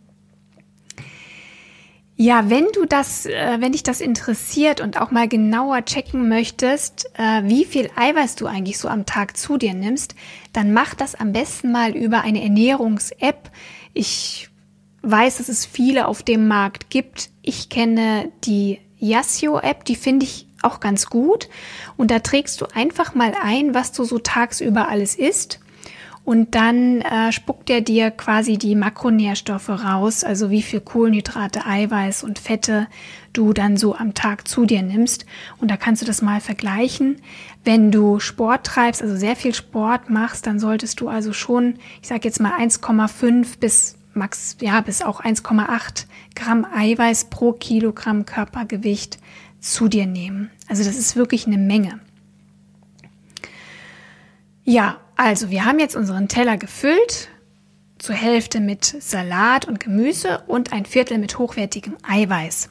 ja, 2.23 2.49
wenn 2.49 2.67
du 2.73 2.87
das, 2.87 3.27
äh, 3.27 3.57
wenn 3.59 3.73
dich 3.73 3.83
das 3.83 4.01
interessiert 4.01 4.81
und 4.81 5.01
auch 5.01 5.11
mal 5.11 5.27
genauer 5.27 5.85
checken 5.85 6.29
möchtest, 6.29 7.11
äh, 7.19 7.43
wie 7.43 7.65
viel 7.65 7.91
Eiweiß 7.97 8.37
du 8.37 8.47
eigentlich 8.47 8.79
so 8.79 8.87
am 8.87 9.07
Tag 9.07 9.37
zu 9.37 9.57
dir 9.57 9.75
nimmst, 9.75 10.15
dann 10.53 10.73
mach 10.73 10.95
das 10.95 11.17
am 11.17 11.33
besten 11.33 11.73
mal 11.73 11.97
über 11.97 12.21
eine 12.21 12.41
Ernährungs-App. 12.41 13.51
Ich 13.93 14.51
weiß, 15.03 15.39
dass 15.39 15.49
es 15.49 15.67
viele 15.67 16.07
auf 16.07 16.23
dem 16.23 16.47
Markt 16.47 16.91
gibt. 16.91 17.31
Ich 17.43 17.71
kenne 17.71 18.31
die 18.45 18.79
Yasio-App, 19.01 19.85
die 19.85 19.97
finde 19.97 20.25
ich 20.25 20.47
auch 20.63 20.79
ganz 20.79 21.07
gut. 21.07 21.49
Und 21.97 22.13
da 22.13 22.21
trägst 22.21 22.61
du 22.61 22.67
einfach 22.73 23.17
mal 23.17 23.33
ein, 23.43 23.75
was 23.75 23.91
du 23.91 24.05
so 24.05 24.21
tagsüber 24.21 24.89
alles 24.89 25.17
isst. 25.17 25.59
Und 26.25 26.55
dann 26.55 27.01
äh, 27.01 27.33
spuckt 27.33 27.69
er 27.69 27.81
dir 27.81 28.13
quasi 28.13 28.57
die 28.57 28.77
Makronährstoffe 28.77 29.69
raus, 29.69 30.23
also 30.23 30.51
wie 30.51 30.63
viel 30.63 30.81
Kohlenhydrate, 30.81 31.67
Eiweiß 31.67 32.23
und 32.23 32.39
Fette 32.39 32.87
du 33.33 33.53
dann 33.53 33.77
so 33.77 33.97
am 33.97 34.15
Tag 34.15 34.47
zu 34.47 34.65
dir 34.65 34.83
nimmst. 34.83 35.27
Und 35.59 35.71
da 35.71 35.77
kannst 35.77 36.01
du 36.03 36.07
das 36.07 36.23
mal 36.23 36.41
vergleichen. 36.41 37.17
Wenn 37.65 37.91
du 37.91 38.21
Sport 38.21 38.67
treibst, 38.67 39.03
also 39.03 39.17
sehr 39.17 39.35
viel 39.35 39.55
Sport 39.55 40.11
machst, 40.11 40.47
dann 40.47 40.61
solltest 40.61 41.01
du 41.01 41.09
also 41.09 41.33
schon, 41.33 41.77
ich 42.01 42.09
sage 42.09 42.21
jetzt 42.25 42.41
mal 42.41 42.53
1,5 42.53 43.59
bis 43.59 43.97
max, 44.15 44.57
ja, 44.61 44.81
bis 44.81 45.03
auch 45.03 45.23
1,8 45.23 46.07
Gramm 46.37 46.65
Eiweiß 46.73 47.31
pro 47.31 47.53
Kilogramm 47.53 48.27
Körpergewicht 48.27 49.19
zu 49.61 49.89
dir 49.89 50.07
nehmen. 50.07 50.51
Also 50.69 50.85
das 50.85 50.97
ist 50.97 51.17
wirklich 51.17 51.47
eine 51.47 51.59
Menge. 51.59 52.01
Ja, 54.65 54.99
also 55.23 55.51
wir 55.51 55.65
haben 55.65 55.79
jetzt 55.79 55.95
unseren 55.95 56.27
Teller 56.27 56.57
gefüllt, 56.57 57.29
zur 57.99 58.17
Hälfte 58.17 58.59
mit 58.59 58.85
Salat 58.85 59.69
und 59.69 59.79
Gemüse 59.79 60.43
und 60.49 60.73
ein 60.73 60.85
Viertel 60.85 61.19
mit 61.19 61.39
hochwertigem 61.39 61.97
Eiweiß. 62.03 62.71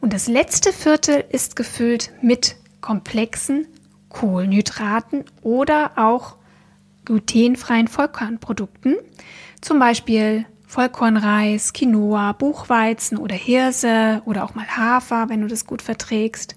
Und 0.00 0.12
das 0.12 0.28
letzte 0.28 0.72
Viertel 0.72 1.24
ist 1.30 1.56
gefüllt 1.56 2.12
mit 2.22 2.54
komplexen 2.80 3.66
Kohlenhydraten 4.08 5.24
oder 5.42 5.92
auch 5.96 6.36
glutenfreien 7.04 7.88
Vollkornprodukten, 7.88 8.94
zum 9.60 9.80
Beispiel 9.80 10.46
Vollkornreis, 10.68 11.72
Quinoa, 11.72 12.32
Buchweizen 12.34 13.18
oder 13.18 13.34
Hirse 13.34 14.22
oder 14.26 14.44
auch 14.44 14.54
mal 14.54 14.76
Hafer, 14.76 15.28
wenn 15.28 15.40
du 15.40 15.48
das 15.48 15.66
gut 15.66 15.82
verträgst. 15.82 16.54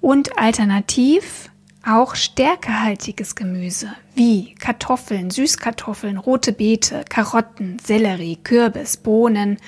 Und 0.00 0.38
alternativ 0.38 1.50
auch 1.84 2.14
stärkehaltiges 2.14 3.34
Gemüse 3.34 3.92
wie 4.14 4.54
Kartoffeln, 4.54 5.30
Süßkartoffeln, 5.30 6.18
rote 6.18 6.52
Beete, 6.52 7.04
Karotten, 7.08 7.78
Sellerie, 7.82 8.36
Kürbis, 8.36 8.96
Bohnen 8.96 9.58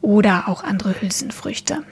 oder 0.00 0.48
auch 0.48 0.62
andere 0.62 1.00
Hülsenfrüchte. 1.00 1.84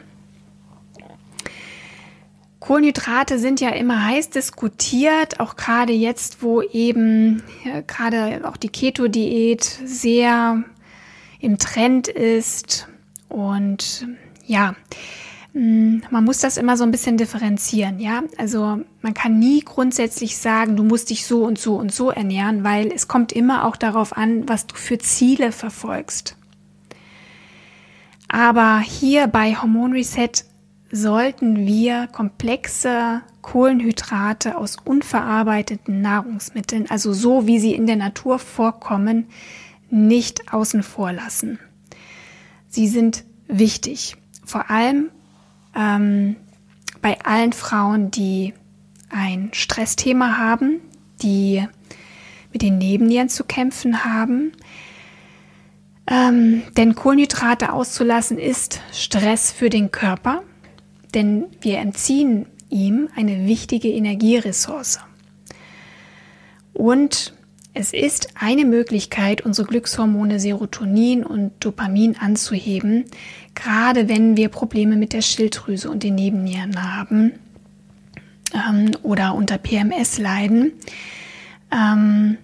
Kohlenhydrate 2.60 3.38
sind 3.38 3.60
ja 3.60 3.70
immer 3.70 4.06
heiß 4.06 4.30
diskutiert, 4.30 5.38
auch 5.38 5.54
gerade 5.54 5.92
jetzt, 5.92 6.42
wo 6.42 6.62
eben 6.62 7.44
ja, 7.64 7.82
gerade 7.82 8.40
auch 8.48 8.56
die 8.56 8.70
Keto-Diät 8.70 9.62
sehr 9.62 10.64
im 11.38 11.58
Trend 11.58 12.08
ist. 12.08 12.88
Und 13.28 14.08
ja, 14.46 14.74
man 15.58 16.22
muss 16.22 16.40
das 16.40 16.58
immer 16.58 16.76
so 16.76 16.84
ein 16.84 16.90
bisschen 16.90 17.16
differenzieren, 17.16 17.98
ja. 17.98 18.22
Also 18.36 18.80
man 19.00 19.14
kann 19.14 19.38
nie 19.38 19.60
grundsätzlich 19.60 20.36
sagen, 20.36 20.76
du 20.76 20.82
musst 20.84 21.08
dich 21.08 21.24
so 21.24 21.44
und 21.44 21.58
so 21.58 21.76
und 21.76 21.90
so 21.90 22.10
ernähren, 22.10 22.62
weil 22.62 22.92
es 22.92 23.08
kommt 23.08 23.32
immer 23.32 23.64
auch 23.64 23.76
darauf 23.76 24.14
an, 24.14 24.46
was 24.46 24.66
du 24.66 24.74
für 24.74 24.98
Ziele 24.98 25.52
verfolgst. 25.52 26.36
Aber 28.28 28.80
hier 28.80 29.28
bei 29.28 29.54
Hormon 29.54 29.92
Reset 29.92 30.44
sollten 30.92 31.66
wir 31.66 32.06
komplexe 32.08 33.22
Kohlenhydrate 33.40 34.58
aus 34.58 34.76
unverarbeiteten 34.84 36.02
Nahrungsmitteln, 36.02 36.90
also 36.90 37.14
so 37.14 37.46
wie 37.46 37.60
sie 37.60 37.72
in 37.72 37.86
der 37.86 37.96
Natur 37.96 38.38
vorkommen, 38.38 39.28
nicht 39.88 40.52
außen 40.52 40.82
vor 40.82 41.12
lassen. 41.12 41.58
Sie 42.68 42.88
sind 42.88 43.24
wichtig, 43.48 44.16
vor 44.44 44.70
allem 44.70 45.10
ähm, 45.76 46.36
bei 47.02 47.20
allen 47.24 47.52
Frauen, 47.52 48.10
die 48.10 48.54
ein 49.10 49.50
Stressthema 49.52 50.38
haben, 50.38 50.80
die 51.22 51.66
mit 52.52 52.62
den 52.62 52.78
Nebennieren 52.78 53.28
zu 53.28 53.44
kämpfen 53.44 54.04
haben. 54.04 54.52
Ähm, 56.08 56.62
denn 56.76 56.94
Kohlenhydrate 56.94 57.72
auszulassen 57.72 58.38
ist 58.38 58.80
Stress 58.92 59.52
für 59.52 59.70
den 59.70 59.90
Körper 59.90 60.42
denn 61.16 61.46
wir 61.62 61.78
entziehen 61.78 62.44
ihm 62.68 63.08
eine 63.16 63.46
wichtige 63.46 63.88
Energieressource. 63.88 65.00
Und 66.74 67.32
es 67.72 67.94
ist 67.94 68.28
eine 68.38 68.66
Möglichkeit, 68.66 69.40
unsere 69.40 69.66
Glückshormone 69.66 70.38
Serotonin 70.38 71.24
und 71.24 71.52
Dopamin 71.60 72.16
anzuheben, 72.18 73.06
gerade 73.56 74.08
wenn 74.08 74.36
wir 74.36 74.48
Probleme 74.48 74.94
mit 74.94 75.12
der 75.12 75.22
Schilddrüse 75.22 75.90
und 75.90 76.04
den 76.04 76.14
Nebennieren 76.14 76.80
haben 76.80 77.32
ähm, 78.54 78.92
oder 79.02 79.34
unter 79.34 79.58
PMS 79.58 80.18
leiden, 80.18 80.72
ähm, 81.72 82.38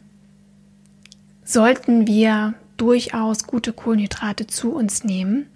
sollten 1.44 2.08
wir 2.08 2.54
durchaus 2.76 3.44
gute 3.44 3.72
Kohlenhydrate 3.72 4.48
zu 4.48 4.72
uns 4.72 5.04
nehmen. 5.04 5.46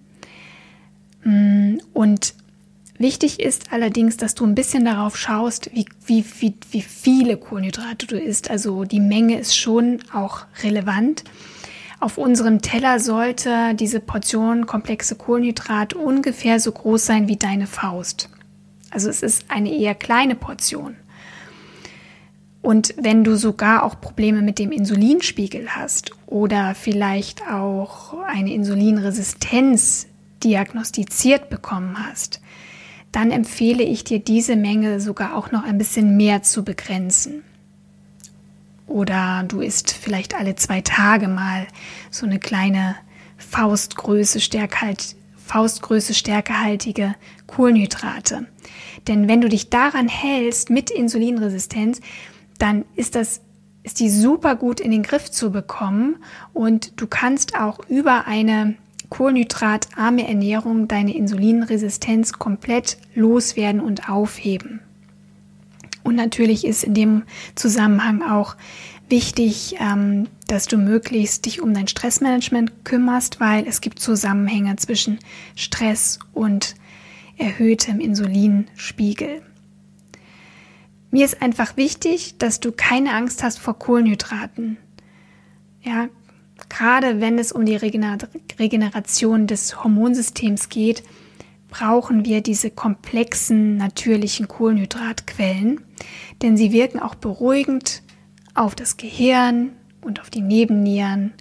Mm, 1.25 1.79
und 1.93 2.35
Wichtig 2.99 3.41
ist 3.41 3.73
allerdings, 3.73 4.17
dass 4.17 4.35
du 4.35 4.47
ein 4.47 4.55
bisschen 4.55 4.85
darauf 4.85 5.17
schaust, 5.17 5.71
wie, 5.75 5.85
wie, 6.07 6.25
wie, 6.41 6.55
wie 6.71 6.81
viele 6.81 7.37
Kohlenhydrate 7.37 8.07
du 8.07 8.19
isst. 8.19 8.51
Also 8.51 8.85
die 8.85 9.01
Menge 9.01 9.39
ist 9.39 9.57
schon 9.57 9.99
auch 10.13 10.47
relevant. 10.63 11.25
Auf 11.99 12.19
unserem 12.19 12.61
Teller 12.61 13.01
sollte 13.01 13.75
diese 13.75 14.01
Portion 14.01 14.67
komplexe 14.67 15.15
Kohlenhydrat 15.15 15.95
ungefähr 15.95 16.61
so 16.61 16.73
groß 16.73 17.07
sein 17.07 17.27
wie 17.29 17.37
deine 17.37 17.67
Faust. 17.67 18.29
Also 18.91 19.09
es 19.09 19.23
ist 19.23 19.47
eine 19.49 19.73
eher 19.73 19.95
kleine 19.95 20.35
Portion. 20.35 20.97
Und 22.61 22.95
wenn 22.99 23.25
du 23.25 23.37
sogar 23.37 23.85
auch 23.85 24.01
Probleme 24.01 24.43
mit 24.43 24.59
dem 24.59 24.73
Insulinspiegel 24.73 25.71
hast 25.71 26.11
oder 26.27 26.75
vielleicht 26.75 27.49
auch 27.49 28.15
eine 28.25 28.53
Insulinresistenz 28.53 30.09
diagnostiziert 30.43 31.49
bekommen 31.49 31.97
hast, 32.07 32.41
dann 33.13 33.31
empfehle 33.31 33.83
ich 33.83 34.05
dir, 34.05 34.19
diese 34.19 34.57
Menge 34.57 35.01
sogar 35.01 35.37
auch 35.37 35.53
noch 35.53 35.65
ein 35.65 35.79
bisschen 35.79 36.17
mehr 36.17 36.43
zu 36.43 36.65
begrenzen. 36.65 37.45
Oder 38.87 39.45
du 39.47 39.61
isst 39.61 39.91
vielleicht 39.91 40.35
alle 40.35 40.55
zwei 40.55 40.81
Tage 40.81 41.29
mal 41.29 41.67
so 42.11 42.27
eine 42.27 42.39
kleine 42.39 42.97
Faustgröße, 43.37 44.41
stärkehalt, 44.41 45.17
Faustgröße 45.37 46.15
stärkehaltige 46.15 47.15
Kohlenhydrate. 47.47 48.47
Denn 49.07 49.29
wenn 49.29 49.41
du 49.41 49.49
dich 49.49 49.71
daran 49.71 50.09
hältst 50.09 50.71
mit 50.71 50.91
Insulinresistenz, 50.91 52.01
dann 52.59 52.85
ist 52.95 53.15
das 53.15 53.41
ist 53.83 54.01
die 54.01 54.11
super 54.11 54.57
gut 54.57 54.81
in 54.81 54.91
den 54.91 55.05
Griff 55.05 55.31
zu 55.31 55.53
bekommen 55.53 56.17
und 56.53 57.01
du 57.01 57.07
kannst 57.07 57.55
auch 57.55 57.79
über 57.89 58.27
eine 58.27 58.75
kohlenhydratarme 59.11 60.27
Ernährung 60.27 60.89
deine 60.89 61.15
Insulinresistenz 61.15 62.33
komplett 62.33 62.99
loswerden 63.15 63.81
und 63.81 64.09
aufheben. 64.09 64.81
Und 66.07 66.15
natürlich 66.15 66.65
ist 66.65 66.85
in 66.85 66.95
dem 66.95 67.23
Zusammenhang 67.57 68.23
auch 68.23 68.55
wichtig, 69.09 69.75
ähm, 69.81 70.29
dass 70.47 70.67
du 70.67 70.77
möglichst 70.79 71.47
dich 71.47 71.61
um 71.61 71.75
dein 71.75 71.89
Stressmanagement 71.89 72.85
kümmerst, 72.85 73.41
weil 73.41 73.67
es 73.67 73.81
gibt 73.81 73.99
Zusammenhänge 73.99 74.77
zwischen 74.77 75.19
Stress 75.57 76.21
und 76.33 76.77
erhöhtem 77.37 77.99
Insulinspiegel. 77.99 79.43
Mir 81.11 81.25
ist 81.25 81.43
einfach 81.43 81.77
wichtig, 81.77 82.39
dass 82.39 82.61
du 82.61 82.71
keine 82.71 83.13
Angst 83.13 83.43
hast 83.43 83.59
vor 83.59 83.77
Kohlenhydraten. 83.77 84.77
Ja, 85.83 86.09
gerade 86.69 87.21
wenn 87.21 87.41
es 87.41 87.51
um 87.51 87.65
die 87.65 87.77
Regeneration 87.77 89.49
des 89.49 89.83
Hormonsystems 89.83 90.69
geht, 90.69 91.03
brauchen 91.79 92.25
wir 92.25 92.41
diese 92.41 92.71
komplexen 92.71 93.77
natürlichen 93.77 94.49
Kohlenhydratquellen, 94.49 95.83
denn 96.41 96.57
sie 96.57 96.73
wirken 96.73 97.01
auch 97.01 97.15
beruhigend 97.15 98.03
auf 98.55 98.75
das 98.75 98.97
Gehirn 98.97 99.73
und 100.01 100.21
auf 100.21 100.31
die 100.31 100.41
Nebennieren 100.41 101.35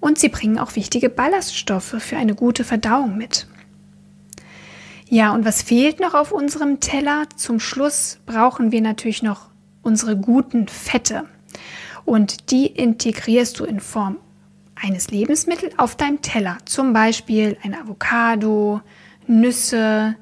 und 0.00 0.18
sie 0.18 0.28
bringen 0.28 0.58
auch 0.58 0.76
wichtige 0.76 1.08
Ballaststoffe 1.08 1.96
für 1.98 2.18
eine 2.18 2.34
gute 2.34 2.62
Verdauung 2.62 3.16
mit. 3.16 3.46
Ja, 5.08 5.32
und 5.32 5.46
was 5.46 5.62
fehlt 5.62 5.98
noch 5.98 6.12
auf 6.12 6.32
unserem 6.32 6.80
Teller? 6.80 7.24
Zum 7.36 7.58
Schluss 7.58 8.18
brauchen 8.26 8.70
wir 8.70 8.82
natürlich 8.82 9.22
noch 9.22 9.48
unsere 9.80 10.14
guten 10.14 10.68
Fette. 10.68 11.24
Und 12.04 12.50
die 12.50 12.66
integrierst 12.66 13.60
du 13.60 13.64
in 13.64 13.80
Form 13.80 14.18
eines 14.74 15.10
Lebensmittels 15.10 15.78
auf 15.78 15.96
deinem 15.96 16.20
Teller, 16.20 16.58
zum 16.66 16.92
Beispiel 16.92 17.56
ein 17.62 17.74
Avocado, 17.74 18.82
Nüsse, 19.26 20.16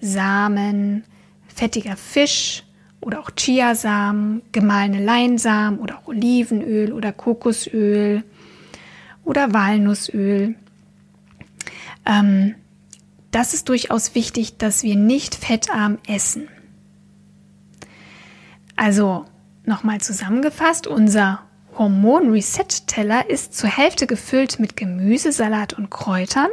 Samen, 0.00 1.04
fettiger 1.48 1.96
Fisch 1.96 2.64
oder 3.00 3.20
auch 3.20 3.30
Chiasamen, 3.30 4.42
gemahlene 4.52 5.04
Leinsamen 5.04 5.80
oder 5.80 5.98
auch 5.98 6.08
Olivenöl 6.08 6.92
oder 6.92 7.12
Kokosöl 7.12 8.22
oder 9.24 9.52
Walnussöl. 9.52 10.54
Ähm, 12.06 12.54
das 13.30 13.54
ist 13.54 13.68
durchaus 13.68 14.14
wichtig, 14.14 14.56
dass 14.56 14.82
wir 14.82 14.96
nicht 14.96 15.34
fettarm 15.34 15.98
essen. 16.06 16.48
Also 18.76 19.26
nochmal 19.64 20.00
zusammengefasst, 20.00 20.86
unser 20.86 21.42
Hormon-Reset-Teller 21.76 23.28
ist 23.28 23.54
zur 23.54 23.68
Hälfte 23.68 24.06
gefüllt 24.06 24.58
mit 24.58 24.76
Gemüse, 24.76 25.30
Salat 25.32 25.74
und 25.74 25.90
Kräutern, 25.90 26.48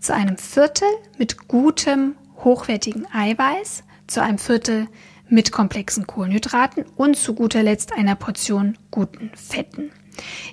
zu 0.00 0.14
einem 0.14 0.38
Viertel 0.38 0.88
mit 1.18 1.48
gutem, 1.48 2.16
hochwertigen 2.44 3.06
Eiweiß, 3.12 3.84
zu 4.06 4.22
einem 4.22 4.38
Viertel 4.38 4.88
mit 5.28 5.52
komplexen 5.52 6.06
Kohlenhydraten 6.06 6.84
und 6.96 7.16
zu 7.16 7.34
guter 7.34 7.62
Letzt 7.62 7.92
einer 7.92 8.14
Portion 8.14 8.78
guten 8.90 9.30
Fetten. 9.34 9.90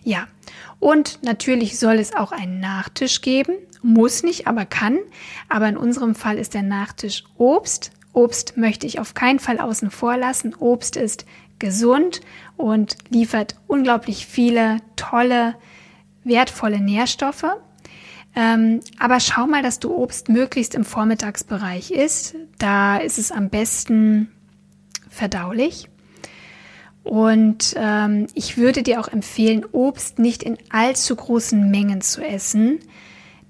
Ja, 0.04 0.28
und 0.80 1.20
natürlich 1.24 1.80
soll 1.80 1.96
es 1.96 2.16
auch 2.16 2.32
einen 2.32 2.60
Nachtisch 2.60 3.22
geben, 3.22 3.56
muss 3.82 4.24
nicht, 4.24 4.48
aber 4.48 4.66
kann. 4.66 5.00
Aber 5.48 5.70
in 5.70 5.78
unserem 5.78 6.16
Fall 6.16 6.38
ist 6.38 6.54
der 6.54 6.64
Nachtisch 6.64 7.24
Obst. 7.38 7.92
Obst 8.14 8.58
möchte 8.58 8.88
ich 8.88 9.00
auf 9.00 9.14
keinen 9.14 9.40
Fall 9.40 9.60
außen 9.60 9.92
vor 9.92 10.18
lassen. 10.18 10.56
Obst 10.56 10.96
ist 10.96 11.26
gesund 11.60 12.22
und 12.58 12.98
liefert 13.10 13.56
unglaublich 13.68 14.26
viele 14.26 14.78
tolle, 14.96 15.56
wertvolle 16.24 16.80
Nährstoffe. 16.80 17.46
Ähm, 18.36 18.82
aber 19.00 19.20
schau 19.20 19.48
mal, 19.48 19.64
dass 19.64 19.80
du 19.80 19.94
Obst 19.96 20.30
möglichst 20.30 20.76
im 20.76 20.84
Vormittagsbereich 20.84 21.92
isst. 21.92 22.36
Da 22.58 22.98
ist 22.98 23.18
es 23.18 23.32
am 23.32 23.50
besten 23.50 24.30
verdaulich. 25.10 25.90
Und 27.04 27.76
ähm, 27.78 28.28
ich 28.34 28.58
würde 28.58 28.84
dir 28.84 29.00
auch 29.00 29.08
empfehlen, 29.08 29.64
Obst 29.72 30.20
nicht 30.20 30.44
in 30.44 30.58
allzu 30.70 31.16
großen 31.16 31.70
Mengen 31.70 32.02
zu 32.02 32.26
essen, 32.26 32.80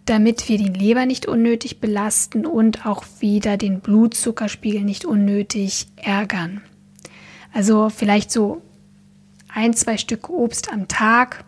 damit 0.06 0.50
wir 0.50 0.58
die 0.58 0.70
Leber 0.70 1.06
nicht 1.06 1.26
unnötig 1.26 1.80
belasten 1.80 2.46
und 2.46 2.86
auch 2.86 3.06
wieder 3.20 3.58
den 3.58 3.80
Blutzuckerspiegel 3.80 4.82
nicht 4.82 5.06
unnötig 5.06 5.88
ärgern. 5.96 6.62
Also 7.54 7.90
vielleicht 7.90 8.30
so 8.30 8.62
ein, 9.48 9.74
zwei 9.74 9.98
Stück 9.98 10.30
Obst 10.30 10.72
am 10.72 10.90
Tag 10.90 11.46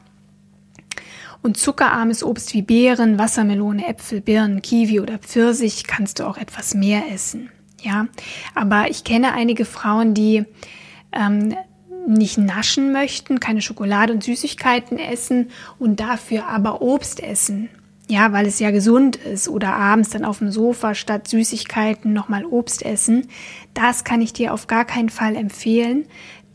und 1.48 1.58
zuckerarmes 1.58 2.24
Obst 2.24 2.54
wie 2.54 2.62
Beeren, 2.62 3.18
Wassermelone, 3.18 3.88
Äpfel, 3.88 4.20
Birnen, 4.20 4.62
Kiwi 4.62 5.00
oder 5.00 5.18
Pfirsich 5.18 5.86
kannst 5.88 6.20
du 6.20 6.28
auch 6.28 6.38
etwas 6.38 6.76
mehr 6.76 7.04
essen. 7.12 7.50
Ja, 7.82 8.08
aber 8.54 8.90
ich 8.90 9.06
kenne 9.06 9.34
einige 9.34 9.64
Frauen, 9.64 10.14
die 10.14 10.44
ähm, 11.14 11.56
nicht 12.06 12.38
naschen 12.38 12.92
möchten, 12.92 13.40
keine 13.40 13.62
Schokolade 13.62 14.12
und 14.14 14.24
Süßigkeiten 14.24 15.00
essen 15.00 15.50
und 15.80 16.00
dafür 16.00 16.48
aber 16.48 16.82
Obst 16.82 17.24
essen. 17.24 17.70
Ja, 18.10 18.34
weil 18.34 18.46
es 18.46 18.60
ja 18.60 18.72
gesund 18.72 19.16
ist 19.16 19.48
oder 19.48 19.74
abends 19.74 20.10
dann 20.10 20.26
auf 20.26 20.40
dem 20.40 20.52
Sofa 20.52 20.96
statt 20.96 21.28
Süßigkeiten 21.28 22.12
nochmal 22.14 22.46
Obst 22.46 22.86
essen. 22.86 23.28
Das 23.74 24.04
kann 24.04 24.22
ich 24.22 24.34
dir 24.34 24.54
auf 24.54 24.68
gar 24.68 24.86
keinen 24.86 25.10
Fall 25.10 25.36
empfehlen, 25.36 26.06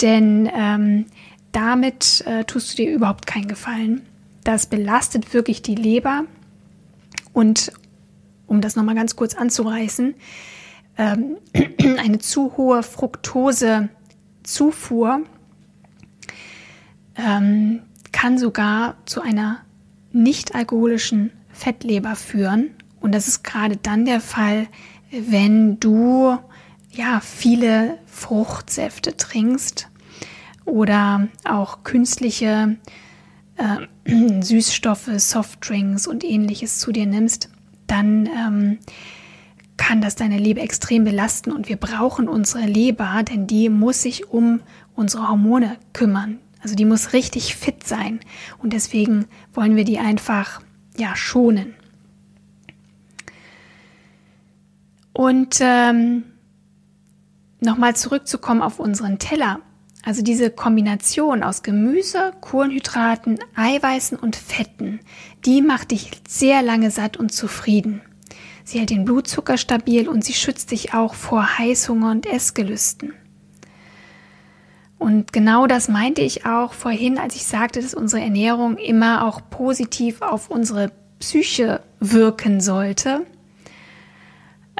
denn 0.02 0.50
ähm, 0.54 1.06
damit 1.52 2.24
äh, 2.26 2.44
tust 2.44 2.72
du 2.72 2.82
dir 2.82 2.92
überhaupt 2.92 3.26
keinen 3.26 3.48
Gefallen. 3.48 4.02
Das 4.44 4.66
belastet 4.66 5.34
wirklich 5.34 5.62
die 5.62 5.76
Leber 5.76 6.24
und 7.32 7.72
um 8.46 8.60
das 8.60 8.76
nochmal 8.76 8.94
ganz 8.94 9.16
kurz 9.16 9.34
anzureißen, 9.34 10.14
ähm, 10.98 11.38
eine 11.98 12.18
zu 12.18 12.54
hohe 12.56 12.82
Fructosezufuhr 12.82 15.22
ähm, 17.16 17.80
kann 18.12 18.38
sogar 18.38 18.96
zu 19.06 19.22
einer 19.22 19.60
nicht 20.12 20.54
alkoholischen 20.54 21.32
Fettleber 21.50 22.14
führen. 22.16 22.72
Und 23.00 23.14
das 23.14 23.28
ist 23.28 23.42
gerade 23.42 23.76
dann 23.76 24.04
der 24.04 24.20
Fall, 24.20 24.66
wenn 25.10 25.80
du 25.80 26.36
ja 26.90 27.20
viele 27.20 27.98
Fruchtsäfte 28.06 29.16
trinkst 29.16 29.88
oder 30.64 31.28
auch 31.44 31.84
künstliche 31.84 32.76
äh, 32.86 32.92
Süßstoffe, 34.40 35.10
Softdrinks 35.16 36.06
und 36.06 36.24
ähnliches 36.24 36.78
zu 36.78 36.92
dir 36.92 37.06
nimmst, 37.06 37.50
dann 37.86 38.26
ähm, 38.26 38.78
kann 39.76 40.00
das 40.00 40.16
deine 40.16 40.38
Leber 40.38 40.62
extrem 40.62 41.04
belasten 41.04 41.52
und 41.52 41.68
wir 41.68 41.76
brauchen 41.76 42.28
unsere 42.28 42.66
Leber, 42.66 43.22
denn 43.22 43.46
die 43.46 43.68
muss 43.68 44.02
sich 44.02 44.28
um 44.30 44.60
unsere 44.94 45.28
Hormone 45.28 45.76
kümmern. 45.92 46.38
Also 46.60 46.76
die 46.76 46.84
muss 46.84 47.12
richtig 47.12 47.56
fit 47.56 47.86
sein 47.86 48.20
und 48.58 48.72
deswegen 48.72 49.26
wollen 49.52 49.74
wir 49.76 49.84
die 49.84 49.98
einfach 49.98 50.60
ja 50.96 51.16
schonen. 51.16 51.74
Und 55.12 55.58
ähm, 55.60 56.24
nochmal 57.60 57.96
zurückzukommen 57.96 58.62
auf 58.62 58.78
unseren 58.78 59.18
Teller. 59.18 59.60
Also 60.04 60.22
diese 60.22 60.50
Kombination 60.50 61.44
aus 61.44 61.62
Gemüse, 61.62 62.32
Kohlenhydraten, 62.40 63.38
Eiweißen 63.54 64.18
und 64.18 64.34
Fetten, 64.34 65.00
die 65.44 65.62
macht 65.62 65.92
dich 65.92 66.10
sehr 66.28 66.62
lange 66.62 66.90
satt 66.90 67.16
und 67.16 67.32
zufrieden. 67.32 68.02
Sie 68.64 68.78
hält 68.78 68.90
den 68.90 69.04
Blutzucker 69.04 69.58
stabil 69.58 70.08
und 70.08 70.24
sie 70.24 70.34
schützt 70.34 70.72
dich 70.72 70.92
auch 70.94 71.14
vor 71.14 71.58
Heißhunger 71.58 72.10
und 72.10 72.26
Essgelüsten. 72.26 73.12
Und 74.98 75.32
genau 75.32 75.66
das 75.66 75.88
meinte 75.88 76.22
ich 76.22 76.46
auch 76.46 76.72
vorhin, 76.72 77.18
als 77.18 77.34
ich 77.34 77.44
sagte, 77.44 77.80
dass 77.80 77.92
unsere 77.92 78.22
Ernährung 78.22 78.76
immer 78.78 79.26
auch 79.26 79.40
positiv 79.50 80.22
auf 80.22 80.48
unsere 80.48 80.92
Psyche 81.18 81.82
wirken 81.98 82.60
sollte 82.60 83.26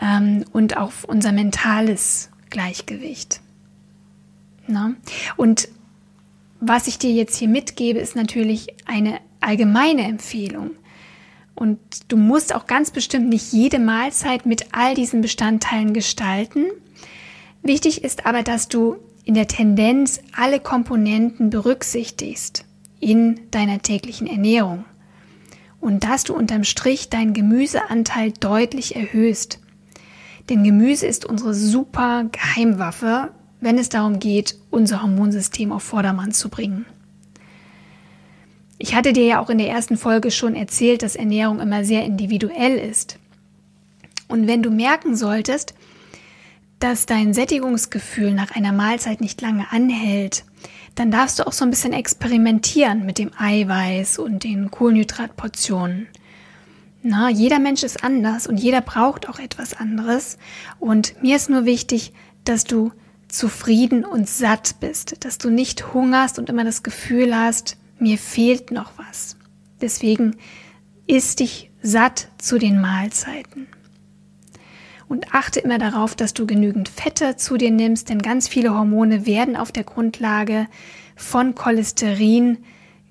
ähm, 0.01 0.45
und 0.53 0.77
auf 0.77 1.05
unser 1.05 1.33
mentales 1.33 2.31
Gleichgewicht. 2.51 3.42
Na? 4.73 4.95
Und 5.37 5.69
was 6.61 6.87
ich 6.87 6.99
dir 6.99 7.11
jetzt 7.11 7.37
hier 7.37 7.49
mitgebe, 7.49 7.99
ist 7.99 8.17
natürlich 8.17 8.69
eine 8.87 9.19
allgemeine 9.41 10.03
Empfehlung. 10.03 10.71
Und 11.55 11.79
du 12.09 12.17
musst 12.17 12.55
auch 12.55 12.67
ganz 12.67 12.91
bestimmt 12.91 13.29
nicht 13.29 13.53
jede 13.53 13.79
Mahlzeit 13.79 14.47
mit 14.47 14.67
all 14.73 14.95
diesen 14.95 15.21
Bestandteilen 15.21 15.93
gestalten. 15.93 16.67
Wichtig 17.63 18.03
ist 18.03 18.27
aber, 18.27 18.43
dass 18.43 18.69
du 18.69 18.97
in 19.25 19.35
der 19.35 19.49
Tendenz 19.49 20.21
alle 20.35 20.61
Komponenten 20.61 21.51
berücksichtigst 21.51 22.65
in 23.01 23.41
deiner 23.51 23.83
täglichen 23.83 24.27
Ernährung 24.27 24.85
und 25.81 26.05
dass 26.05 26.25
du 26.25 26.35
unterm 26.35 26.65
Strich 26.65 27.11
deinen 27.11 27.35
Gemüseanteil 27.35 28.33
deutlich 28.33 28.97
erhöhst. 28.97 29.61
Denn 30.49 30.65
Gemüse 30.65 31.07
ist 31.07 31.25
unsere 31.25 31.55
super 31.55 32.25
Geheimwaffe, 32.33 33.31
wenn 33.63 33.79
es 33.79 33.89
darum 33.89 34.19
geht, 34.19 34.57
unser 34.71 35.03
Hormonsystem 35.03 35.73
auf 35.73 35.85
Vordermann 35.85 36.33
zu 36.33 36.49
bringen. 36.49 36.85
Ich 38.77 38.97
hatte 38.97 39.13
dir 39.13 39.25
ja 39.25 39.41
auch 39.41 39.49
in 39.49 39.59
der 39.59 39.69
ersten 39.69 39.97
Folge 39.97 40.33
schon 40.33 40.57
erzählt, 40.57 41.03
dass 41.03 41.15
Ernährung 41.15 41.61
immer 41.61 41.85
sehr 41.85 42.05
individuell 42.05 42.77
ist. 42.77 43.19
Und 44.27 44.49
wenn 44.49 44.65
du 44.65 44.71
merken 44.71 45.15
solltest, 45.15 45.75
dass 46.81 47.07
dein 47.07 47.33
Sättigungsgefühl 47.33 48.35
nach 48.35 48.51
einer 48.51 48.73
Mahlzeit 48.73 49.21
nicht 49.21 49.41
lange 49.41 49.71
anhält, 49.71 50.45
dann 50.97 51.13
darfst 51.13 51.39
du 51.39 51.47
auch 51.47 51.53
so 51.53 51.65
ein 51.65 51.71
bisschen 51.71 51.93
experimentieren 51.93 53.07
mit 53.07 53.19
dem 53.19 53.31
Eiweiß 53.39 54.19
und 54.19 54.43
den 54.43 54.73
Kohlenhydratportionen. 54.73 56.09
Na, 57.05 57.31
jeder 57.31 57.61
Mensch 57.61 57.85
ist 57.85 58.03
anders 58.03 58.49
und 58.49 58.59
jeder 58.59 58.81
braucht 58.81 59.29
auch 59.29 59.39
etwas 59.39 59.75
anderes. 59.75 60.39
Und 60.81 61.15
mir 61.23 61.37
ist 61.37 61.49
nur 61.49 61.65
wichtig, 61.65 62.13
dass 62.45 62.65
du 62.65 62.91
zufrieden 63.33 64.05
und 64.05 64.29
satt 64.29 64.77
bist, 64.81 65.25
dass 65.25 65.39
du 65.39 65.51
nicht 65.51 65.93
hungerst 65.93 66.39
und 66.39 66.49
immer 66.49 66.65
das 66.65 66.83
Gefühl 66.83 67.35
hast, 67.35 67.77
mir 67.99 68.19
fehlt 68.19 68.71
noch 68.71 68.93
was. 68.97 69.37
Deswegen 69.81 70.37
isst 71.07 71.41
dich 71.41 71.71
satt 71.83 72.29
zu 72.39 72.59
den 72.59 72.81
Mahlzeiten 72.81 73.67
und 75.09 75.35
achte 75.35 75.61
immer 75.61 75.79
darauf, 75.79 76.15
dass 76.15 76.35
du 76.35 76.47
genügend 76.47 76.89
Fette 76.89 77.37
zu 77.37 77.57
dir 77.57 77.71
nimmst, 77.71 78.09
denn 78.09 78.21
ganz 78.21 78.49
viele 78.49 78.75
Hormone 78.75 79.27
werden 79.27 79.57
auf 79.57 79.73
der 79.73 79.85
Grundlage 79.85 80.69
von 81.17 81.55
Cholesterin 81.55 82.59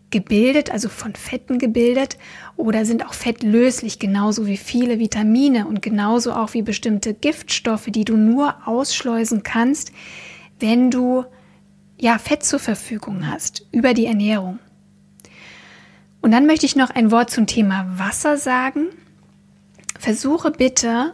gebildet, 0.10 0.72
also 0.72 0.90
von 0.90 1.16
Fetten 1.16 1.58
gebildet 1.58 2.18
oder 2.58 2.86
sind 2.86 3.06
auch 3.06 3.14
fettlöslich, 3.14 4.00
genauso 4.00 4.46
wie 4.46 4.58
viele 4.58 5.00
Vitamine 5.00 5.68
und 5.68 5.82
genauso 5.82 6.34
auch 6.34 6.54
wie 6.54 6.62
bestimmte 6.62 7.14
Giftstoffe, 7.14 7.88
die 7.88 8.06
du 8.06 8.18
nur 8.18 8.68
ausschleusen 8.68 9.44
kannst, 9.44 9.92
wenn 10.60 10.92
du 10.92 11.26
ja 12.00 12.18
Fett 12.18 12.44
zur 12.44 12.60
Verfügung 12.60 13.28
hast 13.28 13.68
über 13.72 13.94
die 13.94 14.06
Ernährung. 14.06 14.60
Und 16.22 16.32
dann 16.32 16.46
möchte 16.46 16.66
ich 16.66 16.76
noch 16.76 16.92
ein 16.92 17.12
Wort 17.12 17.32
zum 17.32 17.48
Thema 17.48 17.86
Wasser 17.98 18.38
sagen. 18.38 18.88
Versuche 20.00 20.52
bitte 20.52 21.14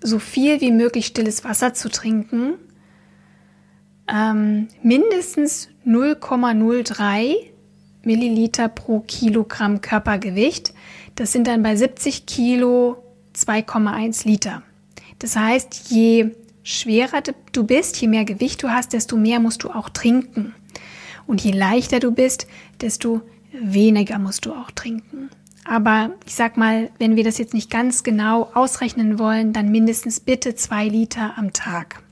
so 0.00 0.18
viel 0.18 0.60
wie 0.60 0.70
möglich 0.70 1.06
stilles 1.06 1.44
Wasser 1.44 1.74
zu 1.74 1.88
trinken. 1.88 2.54
Ähm, 4.08 4.68
mindestens 4.82 5.68
0,03 5.84 7.34
Milliliter 8.06 8.68
pro 8.68 9.00
Kilogramm 9.00 9.80
Körpergewicht. 9.80 10.72
Das 11.16 11.32
sind 11.32 11.46
dann 11.46 11.62
bei 11.62 11.76
70 11.76 12.26
Kilo 12.26 12.96
2,1 13.34 14.26
Liter. 14.26 14.62
Das 15.18 15.36
heißt, 15.36 15.90
je 15.90 16.30
schwerer 16.62 17.22
du 17.52 17.64
bist, 17.64 18.00
je 18.00 18.08
mehr 18.08 18.24
Gewicht 18.24 18.62
du 18.62 18.70
hast, 18.70 18.92
desto 18.92 19.16
mehr 19.16 19.40
musst 19.40 19.62
du 19.62 19.70
auch 19.70 19.88
trinken. 19.88 20.54
Und 21.26 21.42
je 21.42 21.52
leichter 21.52 22.00
du 22.00 22.12
bist, 22.12 22.46
desto 22.80 23.22
weniger 23.52 24.18
musst 24.18 24.46
du 24.46 24.52
auch 24.52 24.70
trinken. 24.70 25.30
Aber 25.64 26.10
ich 26.26 26.34
sag 26.34 26.56
mal, 26.56 26.90
wenn 26.98 27.16
wir 27.16 27.24
das 27.24 27.38
jetzt 27.38 27.54
nicht 27.54 27.70
ganz 27.70 28.04
genau 28.04 28.50
ausrechnen 28.54 29.18
wollen, 29.18 29.52
dann 29.52 29.70
mindestens 29.70 30.20
bitte 30.20 30.54
zwei 30.54 30.86
Liter 30.86 31.34
am 31.36 31.52
Tag. 31.52 32.02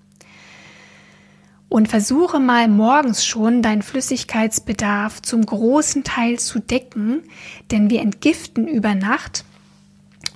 Und 1.75 1.89
versuche 1.89 2.39
mal 2.39 2.69
morgens 2.69 3.27
schon 3.27 3.61
deinen 3.61 3.83
Flüssigkeitsbedarf 3.83 5.21
zum 5.23 5.45
großen 5.45 6.05
Teil 6.05 6.39
zu 6.39 6.61
decken, 6.61 7.25
denn 7.73 7.91
wir 7.91 8.01
entgiften 8.01 8.69
über 8.69 8.95
Nacht. 8.95 9.45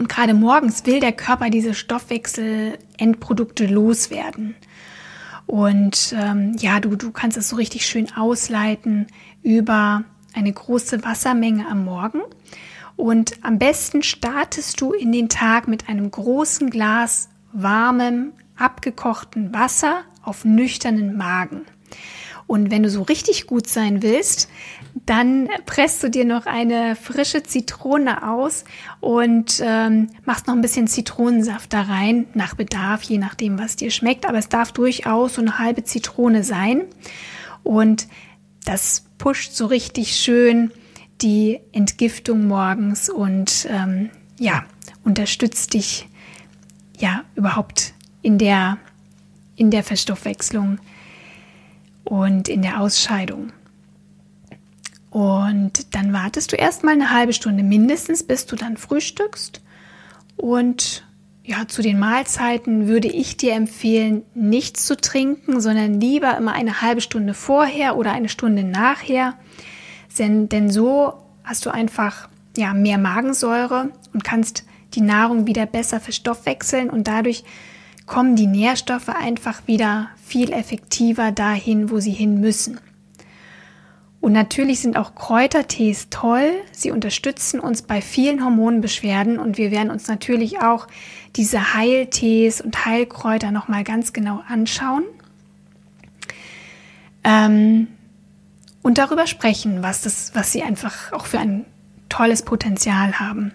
Und 0.00 0.08
gerade 0.08 0.34
morgens 0.34 0.84
will 0.84 0.98
der 0.98 1.12
Körper 1.12 1.48
diese 1.48 1.74
Stoffwechselendprodukte 1.74 3.66
loswerden. 3.66 4.56
Und 5.46 6.12
ähm, 6.18 6.56
ja, 6.58 6.80
du, 6.80 6.96
du 6.96 7.12
kannst 7.12 7.36
es 7.36 7.50
so 7.50 7.54
richtig 7.54 7.86
schön 7.86 8.12
ausleiten 8.16 9.06
über 9.44 10.02
eine 10.34 10.52
große 10.52 11.04
Wassermenge 11.04 11.68
am 11.68 11.84
Morgen. 11.84 12.22
Und 12.96 13.44
am 13.44 13.60
besten 13.60 14.02
startest 14.02 14.80
du 14.80 14.92
in 14.92 15.12
den 15.12 15.28
Tag 15.28 15.68
mit 15.68 15.88
einem 15.88 16.10
großen 16.10 16.68
Glas 16.68 17.28
warmem, 17.52 18.32
abgekochten 18.56 19.54
Wasser 19.54 20.02
auf 20.22 20.44
nüchternen 20.44 21.16
Magen. 21.16 21.62
Und 22.46 22.70
wenn 22.70 22.82
du 22.82 22.88
so 22.88 23.02
richtig 23.02 23.46
gut 23.46 23.66
sein 23.66 24.02
willst, 24.02 24.48
dann 25.04 25.48
presst 25.66 26.02
du 26.02 26.08
dir 26.08 26.24
noch 26.24 26.46
eine 26.46 26.96
frische 26.96 27.42
Zitrone 27.42 28.26
aus 28.26 28.64
und 29.00 29.62
ähm, 29.62 30.08
machst 30.24 30.46
noch 30.46 30.54
ein 30.54 30.62
bisschen 30.62 30.86
Zitronensaft 30.86 31.72
da 31.74 31.82
rein, 31.82 32.26
nach 32.32 32.54
Bedarf, 32.54 33.02
je 33.02 33.18
nachdem, 33.18 33.58
was 33.58 33.76
dir 33.76 33.90
schmeckt. 33.90 34.26
Aber 34.26 34.38
es 34.38 34.48
darf 34.48 34.72
durchaus 34.72 35.34
so 35.34 35.42
eine 35.42 35.58
halbe 35.58 35.84
Zitrone 35.84 36.42
sein. 36.42 36.84
Und 37.62 38.08
das 38.64 39.04
pusht 39.18 39.52
so 39.52 39.66
richtig 39.66 40.16
schön 40.16 40.70
die 41.20 41.60
Entgiftung 41.72 42.46
morgens 42.46 43.10
und 43.10 43.66
ähm, 43.70 44.10
ja, 44.38 44.64
unterstützt 45.04 45.74
dich 45.74 46.08
ja 46.96 47.24
überhaupt 47.34 47.94
in 48.22 48.38
der, 48.38 48.78
in 49.58 49.70
der 49.70 49.82
Verstoffwechslung 49.82 50.78
und 52.04 52.48
in 52.48 52.62
der 52.62 52.80
Ausscheidung. 52.80 53.52
Und 55.10 55.94
dann 55.94 56.12
wartest 56.12 56.52
du 56.52 56.56
erstmal 56.56 56.94
eine 56.94 57.12
halbe 57.12 57.32
Stunde 57.32 57.62
mindestens, 57.62 58.22
bis 58.22 58.46
du 58.46 58.56
dann 58.56 58.76
frühstückst. 58.76 59.60
Und 60.36 61.04
ja, 61.44 61.66
zu 61.66 61.82
den 61.82 61.98
Mahlzeiten 61.98 62.88
würde 62.88 63.08
ich 63.08 63.36
dir 63.36 63.54
empfehlen, 63.54 64.22
nichts 64.34 64.84
zu 64.86 64.96
trinken, 64.96 65.60
sondern 65.60 66.00
lieber 66.00 66.36
immer 66.36 66.52
eine 66.52 66.82
halbe 66.82 67.00
Stunde 67.00 67.34
vorher 67.34 67.96
oder 67.96 68.12
eine 68.12 68.28
Stunde 68.28 68.64
nachher 68.64 69.34
denn, 70.18 70.48
denn 70.48 70.70
so 70.70 71.14
hast 71.44 71.66
du 71.66 71.70
einfach 71.70 72.28
ja, 72.56 72.74
mehr 72.74 72.98
Magensäure 72.98 73.90
und 74.12 74.24
kannst 74.24 74.64
die 74.94 75.00
Nahrung 75.00 75.46
wieder 75.46 75.66
besser 75.66 76.00
verstoffwechseln 76.00 76.90
und 76.90 77.08
dadurch 77.08 77.44
kommen 78.08 78.34
die 78.34 78.46
Nährstoffe 78.46 79.08
einfach 79.08 79.66
wieder 79.66 80.08
viel 80.16 80.52
effektiver 80.52 81.30
dahin, 81.30 81.90
wo 81.90 82.00
sie 82.00 82.10
hin 82.10 82.40
müssen. 82.40 82.80
Und 84.20 84.32
natürlich 84.32 84.80
sind 84.80 84.96
auch 84.96 85.14
Kräutertees 85.14 86.08
toll. 86.10 86.50
Sie 86.72 86.90
unterstützen 86.90 87.60
uns 87.60 87.82
bei 87.82 88.00
vielen 88.00 88.44
Hormonbeschwerden 88.44 89.38
und 89.38 89.58
wir 89.58 89.70
werden 89.70 89.90
uns 89.90 90.08
natürlich 90.08 90.60
auch 90.60 90.88
diese 91.36 91.74
Heiltees 91.74 92.60
und 92.60 92.84
Heilkräuter 92.84 93.52
nochmal 93.52 93.84
ganz 93.84 94.12
genau 94.12 94.42
anschauen. 94.48 95.04
Ähm, 97.22 97.86
und 98.82 98.98
darüber 98.98 99.26
sprechen, 99.26 99.82
was, 99.82 100.02
das, 100.02 100.34
was 100.34 100.50
sie 100.50 100.62
einfach 100.62 101.12
auch 101.12 101.26
für 101.26 101.38
ein 101.38 101.64
tolles 102.08 102.42
Potenzial 102.42 103.20
haben. 103.20 103.52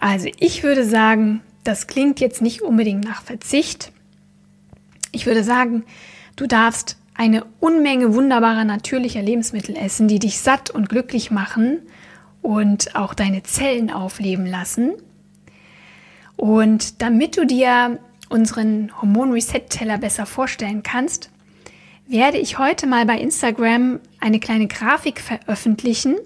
Also 0.00 0.28
ich 0.38 0.62
würde 0.62 0.84
sagen, 0.84 1.42
das 1.64 1.86
klingt 1.86 2.20
jetzt 2.20 2.42
nicht 2.42 2.62
unbedingt 2.62 3.04
nach 3.04 3.22
Verzicht. 3.22 3.92
Ich 5.12 5.26
würde 5.26 5.44
sagen, 5.44 5.84
du 6.36 6.46
darfst 6.46 6.96
eine 7.14 7.44
Unmenge 7.60 8.14
wunderbarer 8.14 8.64
natürlicher 8.64 9.22
Lebensmittel 9.22 9.76
essen, 9.76 10.08
die 10.08 10.18
dich 10.18 10.40
satt 10.40 10.70
und 10.70 10.88
glücklich 10.88 11.30
machen 11.30 11.80
und 12.42 12.96
auch 12.96 13.12
deine 13.12 13.42
Zellen 13.42 13.90
aufleben 13.90 14.46
lassen. 14.46 14.92
Und 16.36 17.02
damit 17.02 17.36
du 17.36 17.44
dir 17.44 17.98
unseren 18.30 18.90
Hormon-Reset-Teller 19.00 19.98
besser 19.98 20.24
vorstellen 20.24 20.82
kannst, 20.82 21.30
werde 22.06 22.38
ich 22.38 22.58
heute 22.58 22.86
mal 22.86 23.04
bei 23.04 23.18
Instagram 23.18 24.00
eine 24.18 24.40
kleine 24.40 24.66
Grafik 24.66 25.20
veröffentlichen. 25.20 26.16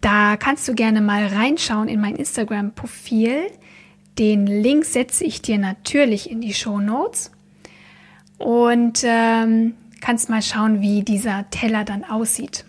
Da 0.00 0.36
kannst 0.36 0.68
du 0.68 0.74
gerne 0.74 1.00
mal 1.00 1.26
reinschauen 1.26 1.88
in 1.88 2.00
mein 2.00 2.16
Instagram-Profil. 2.16 3.46
Den 4.18 4.46
Link 4.46 4.84
setze 4.84 5.24
ich 5.24 5.42
dir 5.42 5.58
natürlich 5.58 6.28
in 6.30 6.40
die 6.40 6.54
Show 6.54 6.80
Notes 6.80 7.30
und 8.38 9.02
ähm, 9.04 9.74
kannst 10.00 10.28
mal 10.28 10.42
schauen, 10.42 10.80
wie 10.80 11.02
dieser 11.02 11.48
Teller 11.50 11.84
dann 11.84 12.04
aussieht. 12.04 12.64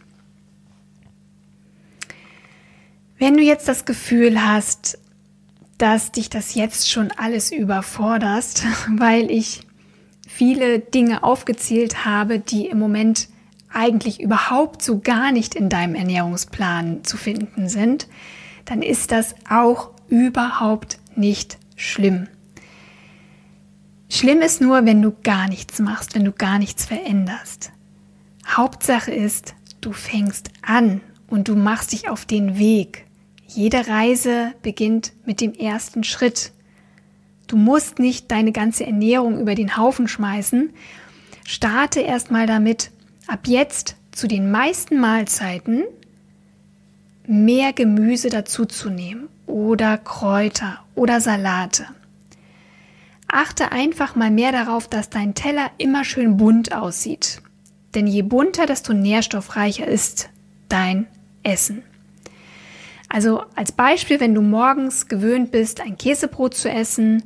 Wenn 3.17 3.35
du 3.35 3.43
jetzt 3.43 3.67
das 3.67 3.85
Gefühl 3.85 4.43
hast, 4.43 4.99
dass 5.77 6.11
dich 6.11 6.29
das 6.29 6.55
jetzt 6.55 6.89
schon 6.89 7.11
alles 7.17 7.51
überforderst, 7.51 8.65
weil 8.95 9.31
ich 9.31 9.61
viele 10.27 10.79
Dinge 10.79 11.23
aufgezählt 11.23 12.05
habe, 12.05 12.39
die 12.39 12.67
im 12.67 12.79
Moment 12.79 13.27
eigentlich 13.71 14.21
überhaupt 14.21 14.81
so 14.81 14.99
gar 14.99 15.31
nicht 15.31 15.55
in 15.55 15.69
deinem 15.69 15.95
Ernährungsplan 15.95 17.03
zu 17.03 17.17
finden 17.17 17.69
sind, 17.69 18.07
dann 18.65 18.81
ist 18.81 19.11
das 19.11 19.35
auch 19.49 19.91
überhaupt 20.09 20.99
nicht 21.15 21.57
schlimm. 21.75 22.27
Schlimm 24.09 24.41
ist 24.41 24.59
nur, 24.59 24.85
wenn 24.85 25.01
du 25.01 25.15
gar 25.23 25.47
nichts 25.47 25.79
machst, 25.79 26.15
wenn 26.15 26.25
du 26.25 26.31
gar 26.31 26.57
nichts 26.57 26.85
veränderst. 26.85 27.71
Hauptsache 28.47 29.11
ist, 29.11 29.53
du 29.81 29.91
fängst 29.91 30.49
an 30.63 31.01
und 31.27 31.47
du 31.47 31.55
machst 31.55 31.91
dich 31.91 32.09
auf 32.09 32.25
den 32.25 32.57
Weg. 32.57 33.05
Jede 33.45 33.87
Reise 33.87 34.53
beginnt 34.63 35.13
mit 35.25 35.41
dem 35.41 35.53
ersten 35.53 36.03
Schritt. 36.03 36.51
Du 37.47 37.55
musst 37.57 37.99
nicht 37.99 38.31
deine 38.31 38.51
ganze 38.51 38.85
Ernährung 38.85 39.39
über 39.39 39.55
den 39.55 39.77
Haufen 39.77 40.07
schmeißen. 40.07 40.71
Starte 41.47 41.99
erstmal 41.99 42.45
damit, 42.45 42.91
ab 43.27 43.47
jetzt 43.47 43.95
zu 44.11 44.27
den 44.27 44.51
meisten 44.51 44.99
Mahlzeiten 44.99 45.83
mehr 47.29 47.73
Gemüse 47.73 48.29
dazuzunehmen 48.29 49.29
oder 49.45 49.99
Kräuter 49.99 50.79
oder 50.95 51.21
Salate. 51.21 51.85
Achte 53.27 53.71
einfach 53.71 54.15
mal 54.15 54.31
mehr 54.31 54.51
darauf, 54.51 54.87
dass 54.87 55.11
dein 55.11 55.35
Teller 55.35 55.69
immer 55.77 56.03
schön 56.03 56.37
bunt 56.37 56.73
aussieht. 56.73 57.43
Denn 57.93 58.07
je 58.07 58.23
bunter, 58.23 58.65
desto 58.65 58.93
nährstoffreicher 58.93 59.87
ist 59.87 60.29
dein 60.69 61.05
Essen. 61.43 61.83
Also 63.09 63.43
als 63.55 63.71
Beispiel, 63.71 64.19
wenn 64.19 64.33
du 64.33 64.41
morgens 64.41 65.07
gewöhnt 65.07 65.51
bist, 65.51 65.81
ein 65.81 65.97
Käsebrot 65.97 66.55
zu 66.55 66.69
essen, 66.69 67.23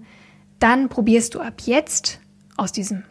dann 0.59 0.89
probierst 0.89 1.35
du 1.35 1.39
ab 1.39 1.61
jetzt 1.65 2.19
aus 2.57 2.73
diesem 2.73 3.03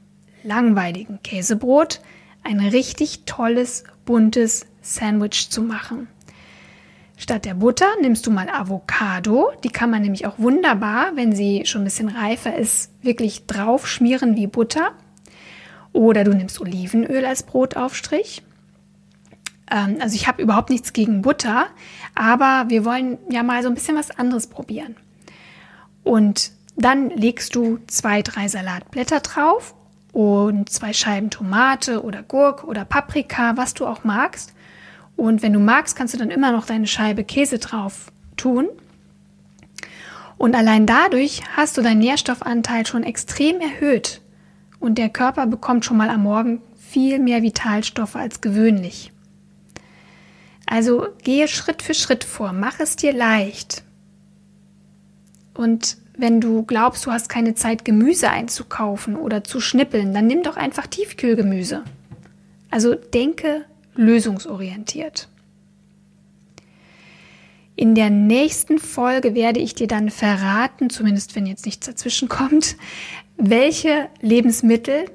langweiligen 0.42 1.22
Käsebrot 1.22 2.02
ein 2.44 2.60
richtig 2.60 3.24
tolles, 3.24 3.84
buntes 4.04 4.66
Sandwich 4.82 5.48
zu 5.48 5.62
machen. 5.62 6.08
Statt 7.22 7.44
der 7.44 7.54
Butter 7.54 7.86
nimmst 8.00 8.26
du 8.26 8.32
mal 8.32 8.48
Avocado. 8.48 9.52
Die 9.62 9.68
kann 9.68 9.90
man 9.90 10.02
nämlich 10.02 10.26
auch 10.26 10.40
wunderbar, 10.40 11.12
wenn 11.14 11.32
sie 11.32 11.66
schon 11.66 11.82
ein 11.82 11.84
bisschen 11.84 12.08
reifer 12.08 12.56
ist, 12.56 12.90
wirklich 13.00 13.46
drauf 13.46 13.86
schmieren 13.86 14.34
wie 14.34 14.48
Butter. 14.48 14.90
Oder 15.92 16.24
du 16.24 16.34
nimmst 16.34 16.60
Olivenöl 16.60 17.24
als 17.24 17.44
Brotaufstrich. 17.44 18.42
Ähm, 19.70 19.98
also 20.00 20.16
ich 20.16 20.26
habe 20.26 20.42
überhaupt 20.42 20.70
nichts 20.70 20.92
gegen 20.92 21.22
Butter, 21.22 21.66
aber 22.16 22.64
wir 22.70 22.84
wollen 22.84 23.18
ja 23.30 23.44
mal 23.44 23.62
so 23.62 23.68
ein 23.68 23.74
bisschen 23.74 23.96
was 23.96 24.10
anderes 24.10 24.48
probieren. 24.48 24.96
Und 26.02 26.50
dann 26.74 27.10
legst 27.10 27.54
du 27.54 27.78
zwei, 27.86 28.22
drei 28.22 28.48
Salatblätter 28.48 29.20
drauf 29.20 29.76
und 30.10 30.68
zwei 30.70 30.92
Scheiben 30.92 31.30
Tomate 31.30 32.02
oder 32.02 32.24
Gurke 32.24 32.66
oder 32.66 32.84
Paprika, 32.84 33.56
was 33.56 33.74
du 33.74 33.86
auch 33.86 34.02
magst. 34.02 34.52
Und 35.22 35.40
wenn 35.40 35.52
du 35.52 35.60
magst, 35.60 35.94
kannst 35.94 36.14
du 36.14 36.18
dann 36.18 36.32
immer 36.32 36.50
noch 36.50 36.66
deine 36.66 36.88
Scheibe 36.88 37.22
Käse 37.22 37.60
drauf 37.60 38.10
tun. 38.36 38.68
Und 40.36 40.56
allein 40.56 40.84
dadurch 40.84 41.42
hast 41.56 41.76
du 41.76 41.80
deinen 41.80 42.00
Nährstoffanteil 42.00 42.84
schon 42.88 43.04
extrem 43.04 43.60
erhöht. 43.60 44.20
Und 44.80 44.98
der 44.98 45.10
Körper 45.10 45.46
bekommt 45.46 45.84
schon 45.84 45.96
mal 45.96 46.10
am 46.10 46.24
Morgen 46.24 46.60
viel 46.76 47.20
mehr 47.20 47.40
Vitalstoffe 47.40 48.16
als 48.16 48.40
gewöhnlich. 48.40 49.12
Also 50.66 51.06
gehe 51.22 51.46
Schritt 51.46 51.82
für 51.82 51.94
Schritt 51.94 52.24
vor, 52.24 52.52
mach 52.52 52.80
es 52.80 52.96
dir 52.96 53.12
leicht. 53.12 53.84
Und 55.54 55.98
wenn 56.18 56.40
du 56.40 56.64
glaubst, 56.64 57.06
du 57.06 57.12
hast 57.12 57.28
keine 57.28 57.54
Zeit, 57.54 57.84
Gemüse 57.84 58.28
einzukaufen 58.28 59.14
oder 59.14 59.44
zu 59.44 59.60
schnippeln, 59.60 60.14
dann 60.14 60.26
nimm 60.26 60.42
doch 60.42 60.56
einfach 60.56 60.88
Tiefkühlgemüse. 60.88 61.84
Also 62.72 62.96
denke 62.96 63.66
lösungsorientiert. 63.94 65.28
In 67.74 67.94
der 67.94 68.10
nächsten 68.10 68.78
Folge 68.78 69.34
werde 69.34 69.60
ich 69.60 69.74
dir 69.74 69.88
dann 69.88 70.10
verraten, 70.10 70.90
zumindest 70.90 71.34
wenn 71.34 71.46
jetzt 71.46 71.66
nichts 71.66 71.86
dazwischen 71.86 72.28
kommt, 72.28 72.76
welche 73.36 74.08
Lebensmittel 74.20 75.06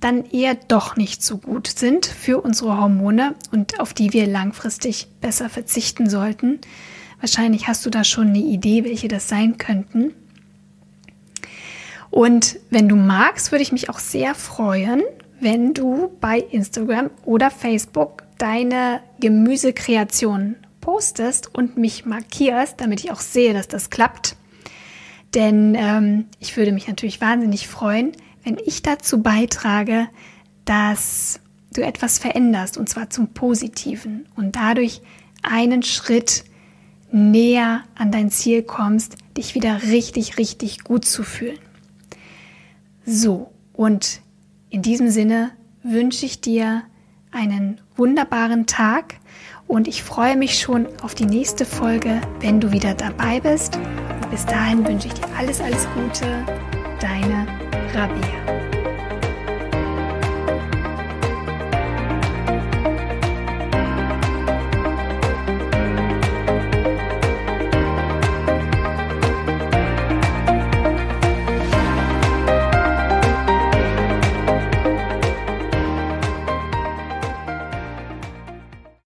dann 0.00 0.24
eher 0.30 0.54
doch 0.54 0.96
nicht 0.96 1.22
so 1.22 1.38
gut 1.38 1.66
sind 1.66 2.04
für 2.04 2.40
unsere 2.42 2.78
Hormone 2.78 3.34
und 3.52 3.80
auf 3.80 3.94
die 3.94 4.12
wir 4.12 4.26
langfristig 4.26 5.08
besser 5.22 5.48
verzichten 5.48 6.10
sollten. 6.10 6.60
Wahrscheinlich 7.20 7.68
hast 7.68 7.86
du 7.86 7.90
da 7.90 8.04
schon 8.04 8.28
eine 8.28 8.38
Idee, 8.38 8.84
welche 8.84 9.08
das 9.08 9.28
sein 9.28 9.56
könnten. 9.56 10.12
Und 12.10 12.58
wenn 12.68 12.86
du 12.88 12.96
magst, 12.96 13.50
würde 13.50 13.62
ich 13.62 13.72
mich 13.72 13.88
auch 13.88 13.98
sehr 13.98 14.34
freuen, 14.34 15.02
wenn 15.44 15.74
du 15.74 16.10
bei 16.20 16.38
Instagram 16.38 17.10
oder 17.24 17.50
Facebook 17.50 18.24
deine 18.38 19.02
Gemüsekreation 19.20 20.56
postest 20.80 21.54
und 21.54 21.76
mich 21.76 22.06
markierst, 22.06 22.80
damit 22.80 23.04
ich 23.04 23.12
auch 23.12 23.20
sehe, 23.20 23.52
dass 23.52 23.68
das 23.68 23.90
klappt. 23.90 24.36
Denn 25.34 25.74
ähm, 25.76 26.26
ich 26.40 26.56
würde 26.56 26.72
mich 26.72 26.88
natürlich 26.88 27.20
wahnsinnig 27.20 27.68
freuen, 27.68 28.12
wenn 28.42 28.56
ich 28.64 28.80
dazu 28.80 29.22
beitrage, 29.22 30.08
dass 30.64 31.40
du 31.74 31.82
etwas 31.82 32.18
veränderst 32.18 32.78
und 32.78 32.88
zwar 32.88 33.10
zum 33.10 33.28
Positiven 33.34 34.26
und 34.36 34.56
dadurch 34.56 35.02
einen 35.42 35.82
Schritt 35.82 36.44
näher 37.12 37.82
an 37.96 38.10
dein 38.10 38.30
Ziel 38.30 38.62
kommst, 38.62 39.16
dich 39.36 39.54
wieder 39.54 39.82
richtig, 39.82 40.38
richtig 40.38 40.84
gut 40.84 41.04
zu 41.04 41.22
fühlen. 41.22 41.58
So, 43.04 43.50
und 43.74 44.23
in 44.74 44.82
diesem 44.82 45.08
Sinne 45.08 45.52
wünsche 45.84 46.26
ich 46.26 46.40
dir 46.40 46.82
einen 47.30 47.80
wunderbaren 47.94 48.66
Tag 48.66 49.14
und 49.68 49.86
ich 49.86 50.02
freue 50.02 50.36
mich 50.36 50.58
schon 50.58 50.88
auf 51.00 51.14
die 51.14 51.26
nächste 51.26 51.64
Folge, 51.64 52.20
wenn 52.40 52.60
du 52.60 52.72
wieder 52.72 52.92
dabei 52.92 53.38
bist. 53.38 53.78
bis 54.32 54.44
dahin 54.44 54.84
wünsche 54.84 55.06
ich 55.06 55.14
dir 55.14 55.28
alles, 55.38 55.60
alles 55.60 55.86
Gute. 55.94 56.26
Deine 57.00 57.46
Rabia. 57.94 58.63